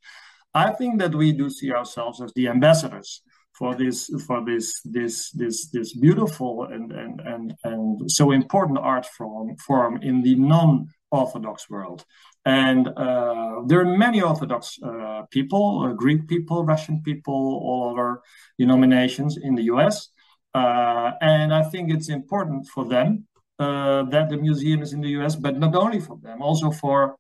I 0.55 0.73
think 0.73 0.99
that 1.01 1.15
we 1.15 1.33
do 1.33 1.51
see 1.51 1.71
ourselves 1.71 2.21
as 2.21 2.33
the 2.35 2.49
ambassadors 2.49 3.23
for 3.59 3.75
this 3.75 4.11
for 4.27 4.45
this 4.45 4.81
this 4.85 5.31
this 5.33 5.71
this 5.71 5.97
beautiful 5.97 6.65
and 6.65 6.93
and 6.93 7.21
and, 7.21 7.55
and 7.65 8.11
so 8.11 8.31
important 8.31 8.79
art 8.79 9.07
form 9.07 9.57
form 9.57 9.99
in 10.03 10.23
the 10.23 10.35
non-orthodox 10.35 11.71
world. 11.71 12.05
And 12.45 12.87
uh, 12.87 13.63
there 13.67 13.81
are 13.81 13.97
many 13.99 14.23
orthodox 14.23 14.79
uh, 14.83 15.23
people 15.31 15.83
uh, 15.85 15.93
greek 15.93 16.29
people 16.29 16.65
russian 16.65 17.03
people 17.03 17.61
all 17.67 17.91
other 17.91 18.21
denominations 18.59 19.37
in 19.37 19.55
the 19.55 19.65
us 19.65 20.11
uh, 20.55 21.13
and 21.21 21.53
i 21.53 21.63
think 21.63 21.91
it's 21.91 22.09
important 22.09 22.67
for 22.75 22.85
them 22.85 23.27
uh, 23.59 24.03
that 24.05 24.29
the 24.29 24.37
museum 24.37 24.83
is 24.83 24.93
in 24.93 25.01
the 25.01 25.09
us 25.09 25.35
but 25.35 25.59
not 25.59 25.75
only 25.75 26.01
for 26.01 26.19
them 26.23 26.43
also 26.43 26.71
for 26.71 27.17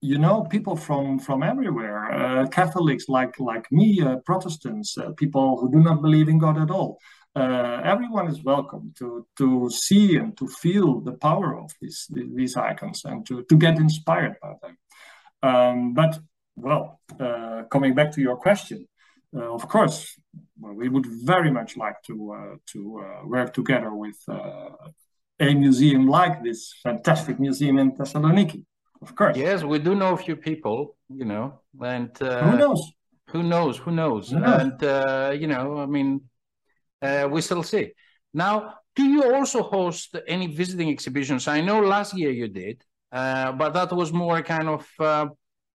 you 0.00 0.18
know 0.18 0.44
people 0.44 0.76
from 0.76 1.18
from 1.18 1.42
everywhere 1.42 2.12
uh, 2.12 2.46
catholics 2.46 3.08
like 3.08 3.38
like 3.40 3.70
me 3.72 4.00
uh, 4.00 4.16
protestants 4.24 4.96
uh, 4.96 5.10
people 5.16 5.58
who 5.58 5.70
do 5.70 5.80
not 5.80 6.00
believe 6.02 6.28
in 6.28 6.38
god 6.38 6.58
at 6.58 6.70
all. 6.70 6.98
Uh, 7.34 7.80
everyone 7.84 8.26
is 8.26 8.42
welcome 8.42 8.92
to 8.98 9.26
to 9.36 9.68
see 9.70 10.16
and 10.16 10.36
to 10.36 10.46
feel 10.48 11.00
the 11.00 11.12
power 11.12 11.56
of 11.58 11.70
these 11.80 12.06
these 12.10 12.56
icons 12.56 13.04
and 13.04 13.26
to 13.26 13.42
to 13.44 13.56
get 13.56 13.76
inspired 13.76 14.36
by 14.42 14.54
them. 14.62 14.76
Um, 15.42 15.94
but 15.94 16.18
well 16.56 17.00
uh, 17.20 17.62
coming 17.70 17.94
back 17.94 18.12
to 18.12 18.20
your 18.20 18.36
question 18.36 18.86
uh, 19.36 19.52
of 19.52 19.68
course 19.68 20.18
well, 20.60 20.74
we 20.74 20.88
would 20.88 21.06
very 21.06 21.50
much 21.50 21.76
like 21.76 22.00
to 22.06 22.58
to 22.72 22.80
work 23.24 23.52
together 23.52 23.92
with 23.94 24.18
a 25.40 25.54
museum 25.54 26.08
like 26.08 26.42
this 26.42 26.72
fantastic 26.82 27.38
museum 27.38 27.78
in 27.78 27.92
Thessaloniki 27.92 28.64
of 29.02 29.14
course. 29.14 29.36
Yes, 29.36 29.62
we 29.62 29.78
do 29.78 29.94
know 29.94 30.14
a 30.14 30.16
few 30.16 30.36
people, 30.36 30.96
you 31.08 31.24
know, 31.24 31.60
and 31.80 32.10
uh, 32.22 32.50
who 32.50 32.56
knows? 32.58 32.92
Who 33.30 33.42
knows? 33.42 33.78
Who 33.78 33.90
knows? 33.90 34.30
Who 34.30 34.40
knows? 34.40 34.62
And 34.62 34.84
uh, 34.84 35.34
you 35.38 35.46
know, 35.46 35.78
I 35.78 35.86
mean, 35.86 36.22
uh, 37.02 37.28
we 37.30 37.40
still 37.40 37.62
see. 37.62 37.92
Now, 38.32 38.74
do 38.94 39.04
you 39.04 39.34
also 39.34 39.62
host 39.62 40.16
any 40.26 40.46
visiting 40.46 40.90
exhibitions? 40.90 41.48
I 41.48 41.60
know 41.60 41.80
last 41.80 42.16
year 42.16 42.30
you 42.30 42.48
did, 42.48 42.82
uh, 43.12 43.52
but 43.52 43.72
that 43.74 43.92
was 43.92 44.12
more 44.12 44.42
kind 44.42 44.68
of 44.68 44.86
uh, 44.98 45.26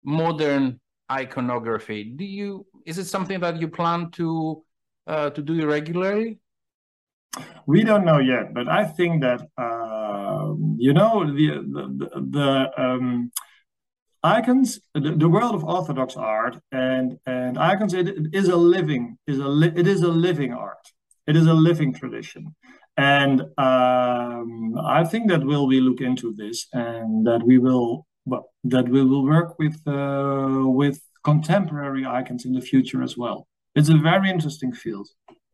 modern 0.04 0.80
iconography. 1.10 2.04
Do 2.04 2.24
you? 2.24 2.66
Is 2.84 2.98
it 2.98 3.06
something 3.06 3.40
that 3.40 3.60
you 3.60 3.68
plan 3.68 4.10
to 4.12 4.62
uh, 5.06 5.30
to 5.30 5.42
do 5.42 5.66
regularly? 5.66 6.38
We 7.66 7.82
don't 7.84 8.04
know 8.04 8.18
yet, 8.18 8.52
but 8.52 8.68
I 8.68 8.84
think 8.84 9.22
that 9.22 9.40
uh, 9.56 10.54
you 10.76 10.92
know 10.92 11.24
the 11.24 11.48
the, 11.98 12.08
the 12.30 12.82
um, 12.82 13.30
icons, 14.22 14.80
the, 14.94 15.12
the, 15.12 15.28
world 15.28 15.54
of 15.54 15.64
Orthodox 15.64 16.16
art, 16.16 16.58
and 16.72 17.18
and 17.26 17.58
icons, 17.58 17.94
it, 17.94 18.34
is 18.34 18.48
a 18.48 18.56
living 18.56 19.18
is 19.26 19.38
a 19.38 19.48
li 19.48 19.72
it 19.74 19.86
is 19.86 20.02
a 20.02 20.08
living 20.08 20.52
art. 20.52 20.84
It 21.26 21.36
is 21.36 21.46
a 21.46 21.54
living 21.54 21.94
tradition, 21.94 22.54
and 22.96 23.42
um, 23.56 24.76
I 24.78 25.04
think 25.04 25.28
that 25.30 25.44
we'll 25.44 25.66
we 25.66 25.80
look 25.80 26.00
into 26.00 26.34
this, 26.34 26.66
and 26.72 27.26
that 27.26 27.42
we 27.44 27.58
will 27.58 28.06
that 28.64 28.88
we 28.88 29.04
will 29.04 29.24
work 29.24 29.58
with 29.58 29.76
uh, 29.86 30.64
with 30.64 31.00
contemporary 31.24 32.04
icons 32.04 32.44
in 32.44 32.52
the 32.52 32.60
future 32.60 33.02
as 33.02 33.16
well. 33.16 33.46
It's 33.74 33.88
a 33.88 33.96
very 33.96 34.28
interesting 34.28 34.72
field. 34.72 35.08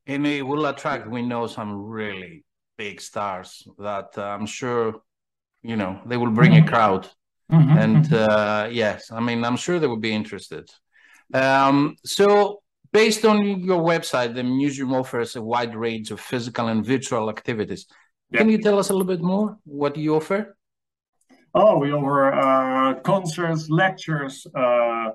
And 0.08 0.26
it 0.26 0.42
will 0.42 0.66
attract, 0.66 1.08
we 1.08 1.22
know, 1.22 1.46
some 1.46 1.70
really 1.84 2.44
big 2.78 3.00
stars 3.00 3.62
that 3.78 4.16
uh, 4.16 4.22
I'm 4.22 4.46
sure, 4.46 5.02
you 5.62 5.76
know, 5.76 6.00
they 6.06 6.16
will 6.16 6.30
bring 6.30 6.52
mm-hmm. 6.52 6.66
a 6.66 6.70
crowd. 6.70 7.08
Mm-hmm. 7.52 7.78
And 7.78 8.04
mm-hmm. 8.06 8.14
uh, 8.14 8.68
yes, 8.70 9.12
I 9.12 9.20
mean, 9.20 9.44
I'm 9.44 9.56
sure 9.56 9.78
they 9.78 9.86
would 9.86 10.00
be 10.00 10.14
interested. 10.14 10.70
Um, 11.34 11.96
so, 12.04 12.62
based 12.90 13.24
on 13.26 13.44
your 13.60 13.82
website, 13.82 14.34
the 14.34 14.42
museum 14.42 14.94
offers 14.94 15.36
a 15.36 15.42
wide 15.42 15.74
range 15.74 16.10
of 16.10 16.20
physical 16.20 16.68
and 16.68 16.84
virtual 16.84 17.28
activities. 17.28 17.86
Yep. 18.30 18.38
Can 18.40 18.48
you 18.48 18.58
tell 18.58 18.78
us 18.78 18.88
a 18.88 18.92
little 18.94 19.06
bit 19.06 19.22
more 19.22 19.58
what 19.64 19.96
you 19.96 20.16
offer? 20.16 20.56
Oh, 21.54 21.78
we 21.78 21.92
offer 21.92 22.32
uh, 22.32 22.94
concerts, 23.00 23.68
lectures, 23.68 24.46
uh, 24.54 25.10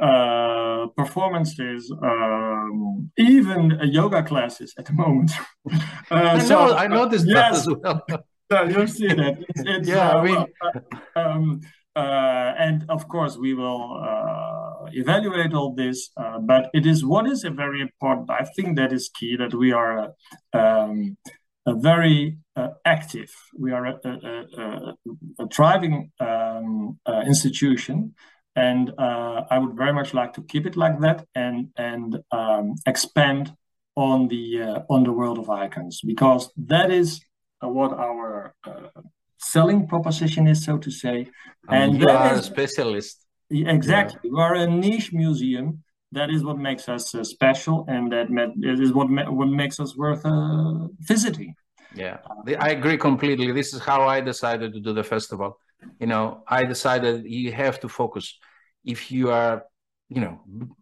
uh, 0.00 0.86
performances, 0.96 1.92
um, 2.02 3.10
even 3.18 3.78
yoga 3.84 4.22
classes 4.22 4.74
at 4.78 4.86
the 4.86 4.92
moment. 4.92 5.30
uh, 5.70 5.78
I 6.10 6.36
know, 6.38 6.44
so, 6.44 6.76
I 6.76 6.86
noticed 6.86 7.26
uh, 7.26 7.32
yes, 7.32 7.58
as 7.58 7.68
well. 7.68 8.02
you 8.68 8.86
see 8.86 9.08
that. 9.08 9.36
It's, 9.48 9.62
it's, 9.66 9.88
yeah, 9.88 10.10
I 10.10 10.18
uh, 10.18 10.22
mean, 10.22 10.46
uh, 10.62 11.20
um, 11.20 11.60
and 11.94 12.86
of 12.88 13.06
course 13.08 13.36
we 13.36 13.54
will 13.54 14.00
uh 14.02 14.86
evaluate 14.94 15.52
all 15.54 15.74
this. 15.74 16.10
but 16.40 16.70
it 16.74 16.86
is 16.86 17.04
what 17.04 17.26
is 17.26 17.44
a 17.44 17.50
very 17.50 17.80
important. 17.80 18.30
I 18.30 18.44
think 18.56 18.76
that 18.76 18.92
is 18.92 19.08
key 19.08 19.36
that 19.36 19.54
we 19.54 19.72
are. 19.72 20.14
Um, 20.52 21.16
a 21.64 21.74
very 21.74 22.38
uh, 22.56 22.70
active, 22.84 23.32
we 23.56 23.70
are 23.70 23.86
a, 23.86 24.00
a, 24.04 24.62
a, 24.62 24.94
a 25.38 25.48
thriving 25.48 26.10
um, 26.18 26.98
uh, 27.06 27.22
institution 27.24 28.14
and 28.56 28.92
uh, 28.98 29.44
I 29.50 29.58
would 29.58 29.76
very 29.76 29.92
much 29.92 30.14
like 30.14 30.32
to 30.34 30.42
keep 30.42 30.66
it 30.66 30.76
like 30.76 31.00
that 31.00 31.26
and 31.34 31.68
and 31.76 32.20
um, 32.30 32.74
expand 32.86 33.54
on 33.96 34.28
the 34.28 34.62
uh, 34.62 34.80
on 34.90 35.04
the 35.04 35.12
world 35.12 35.38
of 35.38 35.50
icons 35.50 36.00
because 36.04 36.50
that 36.56 36.90
is 36.90 37.20
uh, 37.62 37.68
what 37.68 37.92
our 37.92 38.54
uh, 38.64 39.00
selling 39.38 39.86
proposition 39.86 40.46
is, 40.46 40.64
so 40.64 40.78
to 40.78 40.90
say. 40.90 41.26
And, 41.68 41.92
and 41.92 42.00
you 42.00 42.08
are 42.08 42.34
is, 42.34 42.40
a 42.40 42.42
specialist. 42.42 43.24
Exactly, 43.50 44.20
yeah. 44.24 44.30
we 44.32 44.40
are 44.40 44.54
a 44.54 44.66
niche 44.66 45.12
museum. 45.12 45.82
That 46.12 46.30
is 46.30 46.44
what 46.44 46.58
makes 46.58 46.88
us 46.88 47.14
uh, 47.14 47.24
special, 47.24 47.86
and 47.88 48.12
that 48.12 48.28
it 48.62 48.80
is 48.80 48.92
what 48.92 49.08
what 49.32 49.48
makes 49.48 49.80
us 49.80 49.96
worth 49.96 50.24
uh, 50.26 50.88
visiting. 51.00 51.54
Yeah, 51.94 52.18
I 52.58 52.70
agree 52.70 52.96
completely. 52.96 53.52
This 53.52 53.74
is 53.74 53.80
how 53.80 54.02
I 54.08 54.20
decided 54.20 54.72
to 54.72 54.80
do 54.80 54.92
the 54.94 55.04
festival 55.04 55.58
you 55.98 56.06
know 56.06 56.42
i 56.48 56.64
decided 56.64 57.24
you 57.24 57.52
have 57.52 57.80
to 57.80 57.88
focus. 57.88 58.38
If 58.84 59.12
you 59.12 59.30
are 59.30 59.64
you 60.08 60.20
know 60.20 60.40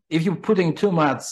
if 0.08 0.22
you're 0.22 0.36
putting 0.48 0.74
too 0.74 0.90
much 0.90 1.22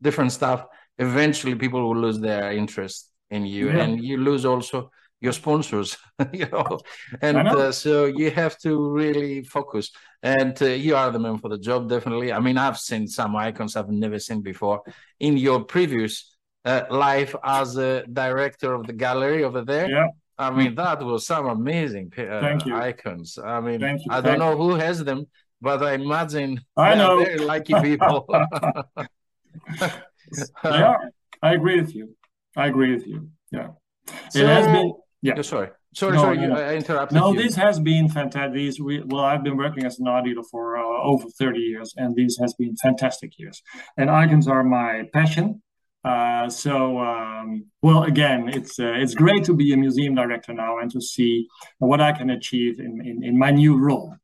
different 0.00 0.32
stuff 0.32 0.66
eventually 0.98 1.54
people 1.54 1.82
will 1.82 2.00
lose 2.00 2.20
their 2.20 2.52
interest 2.52 3.10
in 3.30 3.46
you 3.46 3.66
yeah. 3.68 3.82
and 3.82 4.04
you 4.04 4.18
lose 4.18 4.44
also 4.44 4.90
your 5.20 5.32
sponsors 5.32 5.96
you 6.32 6.46
know. 6.46 6.78
And 7.20 7.36
know. 7.38 7.58
Uh, 7.58 7.72
so 7.72 8.06
you 8.06 8.30
have 8.30 8.58
to 8.58 8.90
really 8.90 9.42
focus. 9.44 9.90
And 10.22 10.60
uh, 10.60 10.66
you 10.66 10.96
are 10.96 11.10
the 11.10 11.18
man 11.18 11.38
for 11.38 11.48
the 11.48 11.58
job 11.58 11.88
definitely. 11.88 12.32
I 12.32 12.40
mean 12.40 12.58
i've 12.58 12.78
seen 12.78 13.06
some 13.06 13.34
icons 13.36 13.76
i've 13.76 13.88
never 13.88 14.18
seen 14.18 14.42
before. 14.42 14.82
In 15.20 15.36
your 15.36 15.64
previous 15.64 16.36
uh, 16.64 16.82
life 16.90 17.34
as 17.42 17.76
a 17.76 18.04
director 18.06 18.74
of 18.74 18.86
the 18.86 18.92
gallery 18.92 19.42
over 19.42 19.62
there 19.62 19.90
yeah 19.90 20.08
I 20.42 20.50
mean, 20.50 20.74
that 20.74 21.02
was 21.02 21.26
some 21.26 21.46
amazing 21.46 22.12
uh, 22.18 22.58
icons. 22.74 23.38
I 23.38 23.60
mean, 23.60 23.82
I 24.10 24.20
don't 24.20 24.38
know 24.38 24.56
who 24.56 24.74
has 24.74 25.04
them, 25.04 25.26
but 25.60 25.82
I 25.82 25.94
imagine 25.94 26.60
I 26.76 26.94
know 26.94 27.18
very 27.18 27.38
lucky 27.38 27.74
people. 27.80 28.26
yeah, 30.64 30.96
I 31.42 31.54
agree 31.54 31.80
with 31.80 31.94
you. 31.94 32.14
I 32.56 32.66
agree 32.66 32.94
with 32.94 33.06
you. 33.06 33.28
Yeah, 33.50 33.68
so, 34.30 34.40
it 34.40 34.46
has 34.46 34.66
been. 34.66 34.92
Yeah, 35.22 35.34
oh, 35.36 35.42
sorry. 35.42 35.70
Sorry, 35.94 36.16
no, 36.16 36.22
sorry, 36.22 36.38
no. 36.38 36.56
I 36.56 36.74
interrupted 36.74 37.16
no, 37.16 37.32
you. 37.32 37.42
this 37.42 37.54
has 37.56 37.78
been 37.78 38.08
fantastic. 38.08 38.54
These, 38.54 38.80
we, 38.80 39.02
well, 39.02 39.24
I've 39.24 39.44
been 39.44 39.58
working 39.58 39.84
as 39.84 40.00
an 40.00 40.06
dealer 40.24 40.42
for 40.50 40.78
uh, 40.78 41.02
over 41.02 41.28
30 41.28 41.58
years, 41.58 41.92
and 41.96 42.16
this 42.16 42.38
has 42.38 42.54
been 42.54 42.74
fantastic 42.76 43.38
years. 43.38 43.62
And 43.98 44.10
icons 44.10 44.48
are 44.48 44.64
my 44.64 45.04
passion. 45.12 45.62
Uh, 46.04 46.48
so, 46.48 46.98
um, 46.98 47.64
well, 47.80 48.02
again, 48.04 48.48
it's 48.48 48.78
uh, 48.80 48.92
it's 48.96 49.14
great 49.14 49.44
to 49.44 49.54
be 49.54 49.72
a 49.72 49.76
museum 49.76 50.14
director 50.14 50.52
now 50.52 50.78
and 50.78 50.90
to 50.90 51.00
see 51.00 51.48
what 51.78 52.00
I 52.00 52.12
can 52.12 52.30
achieve 52.30 52.80
in, 52.80 53.00
in, 53.06 53.22
in 53.22 53.38
my 53.38 53.50
new 53.52 53.78
role. 53.78 54.16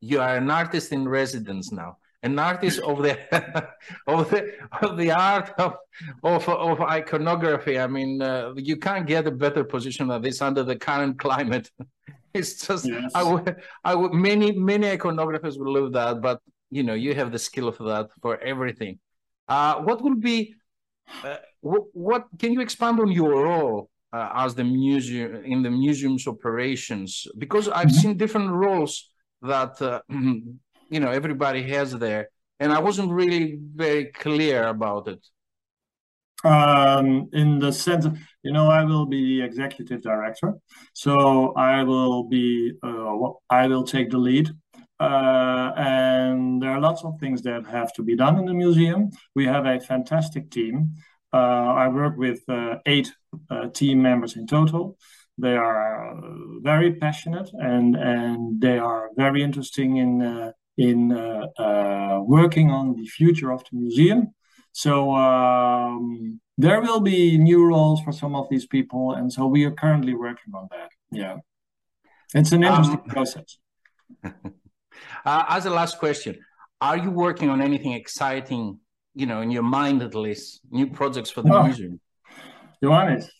You 0.00 0.20
are 0.20 0.36
an 0.36 0.50
artist 0.50 0.92
in 0.92 1.08
residence 1.08 1.72
now, 1.72 1.96
an 2.22 2.38
artist 2.38 2.80
of 2.80 3.02
the 3.02 3.16
of 4.06 4.28
the 4.30 4.52
of 4.82 4.98
the 4.98 5.10
art 5.10 5.50
of 5.58 5.76
of, 6.22 6.46
of 6.48 6.80
iconography. 6.82 7.78
I 7.78 7.86
mean, 7.86 8.20
uh, 8.20 8.52
you 8.56 8.76
can't 8.76 9.06
get 9.06 9.26
a 9.26 9.30
better 9.30 9.64
position 9.64 10.08
than 10.08 10.20
this 10.20 10.42
under 10.42 10.62
the 10.62 10.76
current 10.76 11.18
climate. 11.18 11.70
it's 12.34 12.66
just 12.66 12.84
yes. 12.86 13.10
I 13.14 13.22
would 13.22 13.56
I 13.82 13.94
would 13.94 14.12
many 14.12 14.52
many 14.52 14.94
iconographers 14.94 15.58
would 15.58 15.68
love 15.68 15.92
that, 15.92 16.20
but 16.20 16.42
you 16.70 16.82
know 16.82 16.94
you 16.94 17.14
have 17.14 17.32
the 17.32 17.38
skill 17.38 17.72
for 17.72 17.84
that 17.84 18.10
for 18.20 18.38
everything. 18.42 18.98
Uh, 19.48 19.76
what 19.76 20.02
will 20.02 20.16
be 20.16 20.54
what, 21.60 21.82
what, 21.92 22.26
can 22.38 22.52
you 22.52 22.60
expand 22.60 23.00
on 23.00 23.10
your 23.10 23.44
role 23.44 23.90
uh, 24.12 24.30
as 24.34 24.54
the 24.54 24.64
museum 24.64 25.44
in 25.44 25.62
the 25.62 25.70
museum's 25.70 26.26
operations? 26.26 27.26
Because 27.36 27.68
I've 27.68 27.88
mm-hmm. 27.88 27.96
seen 27.96 28.16
different 28.16 28.50
roles 28.50 29.10
that 29.42 29.80
uh, 29.82 30.00
you 30.10 31.00
know 31.00 31.10
everybody 31.10 31.62
has 31.74 31.92
there, 31.92 32.28
and 32.60 32.72
I 32.72 32.78
wasn't 32.78 33.12
really 33.12 33.58
very 33.74 34.06
clear 34.06 34.68
about 34.68 35.08
it. 35.08 35.24
Um, 36.44 37.28
in 37.32 37.58
the 37.58 37.72
sense, 37.72 38.04
of, 38.04 38.16
you 38.44 38.52
know, 38.52 38.68
I 38.68 38.84
will 38.84 39.06
be 39.06 39.40
the 39.40 39.44
executive 39.44 40.02
director, 40.02 40.54
so 40.92 41.52
I 41.54 41.82
will 41.82 42.28
be, 42.28 42.74
uh, 42.80 43.30
I 43.50 43.66
will 43.66 43.82
take 43.82 44.10
the 44.10 44.18
lead 44.18 44.48
uh, 45.00 45.72
and 45.76 46.60
there 46.60 46.70
are 46.70 46.80
lots 46.80 47.04
of 47.04 47.18
things 47.20 47.42
that 47.42 47.66
have 47.66 47.92
to 47.94 48.02
be 48.02 48.16
done 48.16 48.38
in 48.38 48.46
the 48.46 48.54
museum. 48.54 49.10
We 49.34 49.46
have 49.46 49.66
a 49.66 49.78
fantastic 49.80 50.50
team. 50.50 50.94
Uh, 51.32 51.36
I 51.36 51.88
work 51.88 52.16
with 52.16 52.40
uh, 52.48 52.76
eight 52.86 53.12
uh, 53.50 53.68
team 53.68 54.02
members 54.02 54.36
in 54.36 54.46
total. 54.46 54.96
They 55.36 55.56
are 55.56 56.16
uh, 56.16 56.60
very 56.62 56.94
passionate 56.94 57.50
and 57.52 57.94
and 57.94 58.60
they 58.60 58.78
are 58.78 59.10
very 59.16 59.42
interesting 59.42 59.98
in 59.98 60.22
uh, 60.22 60.52
in 60.76 61.10
working 62.26 62.70
on 62.70 62.94
the 62.96 63.06
future 63.06 63.52
of 63.52 63.62
the 63.70 63.76
museum. 63.76 64.34
So 64.72 65.14
um, 65.14 66.40
there 66.56 66.80
will 66.80 67.00
be 67.00 67.38
new 67.38 67.64
roles 67.64 68.00
for 68.00 68.12
some 68.12 68.34
of 68.34 68.48
these 68.48 68.66
people, 68.66 69.12
and 69.12 69.32
so 69.32 69.46
we 69.46 69.64
are 69.64 69.72
currently 69.72 70.14
working 70.14 70.54
on 70.54 70.68
that. 70.70 70.90
Yeah, 71.10 71.36
it's 72.34 72.52
an 72.52 72.64
interesting 72.64 73.00
um, 73.00 73.08
process. 73.08 73.58
Uh, 75.24 75.44
as 75.48 75.66
a 75.66 75.70
last 75.70 75.98
question, 75.98 76.38
are 76.80 76.96
you 76.96 77.10
working 77.10 77.50
on 77.50 77.60
anything 77.60 77.92
exciting, 77.92 78.78
you 79.14 79.26
know, 79.26 79.40
in 79.40 79.50
your 79.50 79.62
mind 79.62 80.02
at 80.02 80.14
least, 80.14 80.60
new 80.70 80.86
projects 80.86 81.30
for 81.30 81.42
the 81.42 81.52
oh, 81.52 81.64
museum? 81.64 82.00
Johannes, 82.82 83.30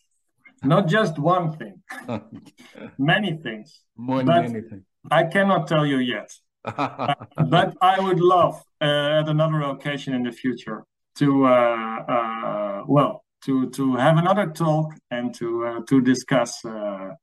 not 0.65 0.89
just 0.89 1.19
one 1.19 1.57
thing, 1.57 1.83
many 2.99 3.37
things. 3.37 3.81
More 3.97 4.23
than 4.23 4.45
anything. 4.45 4.85
I 5.11 5.25
cannot 5.25 5.69
tell 5.69 5.87
you 5.87 5.99
yet. 5.99 6.31
uh, 6.65 7.15
but 7.49 7.77
I 7.81 8.01
would 8.01 8.21
love 8.21 8.63
uh, 8.81 9.21
at 9.21 9.29
another 9.29 9.63
occasion 9.63 10.15
in 10.15 10.25
the 10.25 10.33
future 10.33 10.85
to, 11.17 11.47
uh, 11.47 11.49
uh, 11.49 12.83
well, 12.87 13.25
to 13.45 13.71
to 13.71 13.95
have 13.95 14.17
another 14.17 14.49
talk 14.49 14.95
and 15.13 15.33
to 15.37 15.65
uh, 15.65 15.81
to 15.89 16.01
discuss 16.01 16.65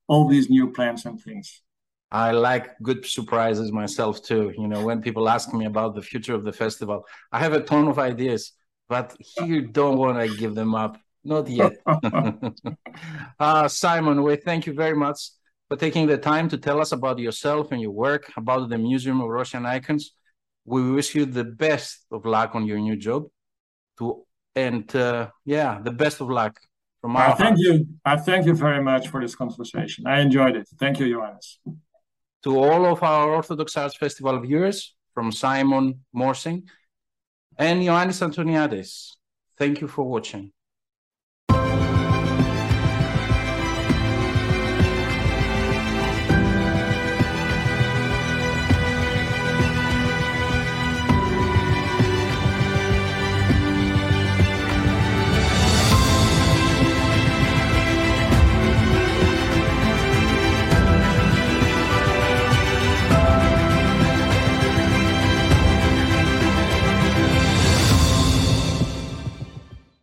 all 0.07 0.27
these 0.29 0.49
new 0.49 0.71
plans 0.71 1.05
and 1.05 1.21
things. 1.21 1.61
I 2.11 2.31
like 2.31 2.77
good 2.81 3.05
surprises 3.05 3.71
myself 3.71 4.23
too. 4.23 4.53
You 4.57 4.67
know, 4.67 4.83
when 4.85 5.01
people 5.01 5.27
ask 5.27 5.53
me 5.53 5.65
about 5.65 5.95
the 5.95 6.01
future 6.01 6.33
of 6.33 6.43
the 6.45 6.53
festival, 6.53 7.05
I 7.31 7.39
have 7.39 7.53
a 7.53 7.61
ton 7.61 7.87
of 7.87 7.99
ideas, 7.99 8.53
but 8.87 9.15
you 9.41 9.61
don't 9.61 9.97
want 9.97 10.19
to 10.19 10.37
give 10.37 10.55
them 10.55 10.75
up. 10.75 10.97
Not 11.23 11.49
yet. 11.49 11.73
uh, 13.39 13.67
Simon, 13.67 14.23
we 14.23 14.35
thank 14.35 14.67
you 14.67 14.73
very 14.73 14.95
much 14.95 15.19
for 15.67 15.77
taking 15.77 16.05
the 16.07 16.17
time 16.17 16.47
to 16.49 16.57
tell 16.57 16.79
us 16.79 16.91
about 16.91 17.17
yourself 17.19 17.71
and 17.71 17.81
your 17.81 17.91
work, 17.91 18.31
about 18.37 18.69
the 18.69 18.77
Museum 18.77 19.21
of 19.21 19.29
Russian 19.29 19.65
Icons. 19.65 20.11
We 20.65 20.91
wish 20.91 21.15
you 21.15 21.25
the 21.25 21.43
best 21.43 22.05
of 22.11 22.25
luck 22.25 22.55
on 22.55 22.65
your 22.65 22.79
new 22.79 22.95
job. 22.95 23.25
To 23.99 24.25
and 24.55 24.93
uh, 24.95 25.29
yeah, 25.43 25.79
the 25.81 25.91
best 25.91 26.21
of 26.21 26.29
luck 26.29 26.59
from 27.01 27.15
our 27.15 27.29
I 27.29 27.33
thank 27.33 27.57
hearts. 27.57 27.61
you. 27.61 27.87
I 28.05 28.15
thank 28.17 28.45
you 28.45 28.53
very 28.53 28.81
much 28.81 29.09
for 29.09 29.21
this 29.21 29.35
conversation. 29.35 30.07
I 30.07 30.21
enjoyed 30.21 30.55
it. 30.55 30.67
Thank 30.79 30.99
you, 30.99 31.11
Johannes. 31.11 31.59
To 32.45 32.59
all 32.59 32.85
of 32.85 33.01
our 33.01 33.31
Orthodox 33.31 33.75
Arts 33.75 33.97
Festival 33.97 34.39
viewers, 34.39 34.93
from 35.15 35.31
Simon 35.31 36.01
Morsink 36.15 36.67
and 37.57 37.81
Ioannis 37.81 38.21
Antoniadis, 38.21 39.13
thank 39.57 39.81
you 39.81 39.87
for 39.87 40.03
watching. 40.03 40.51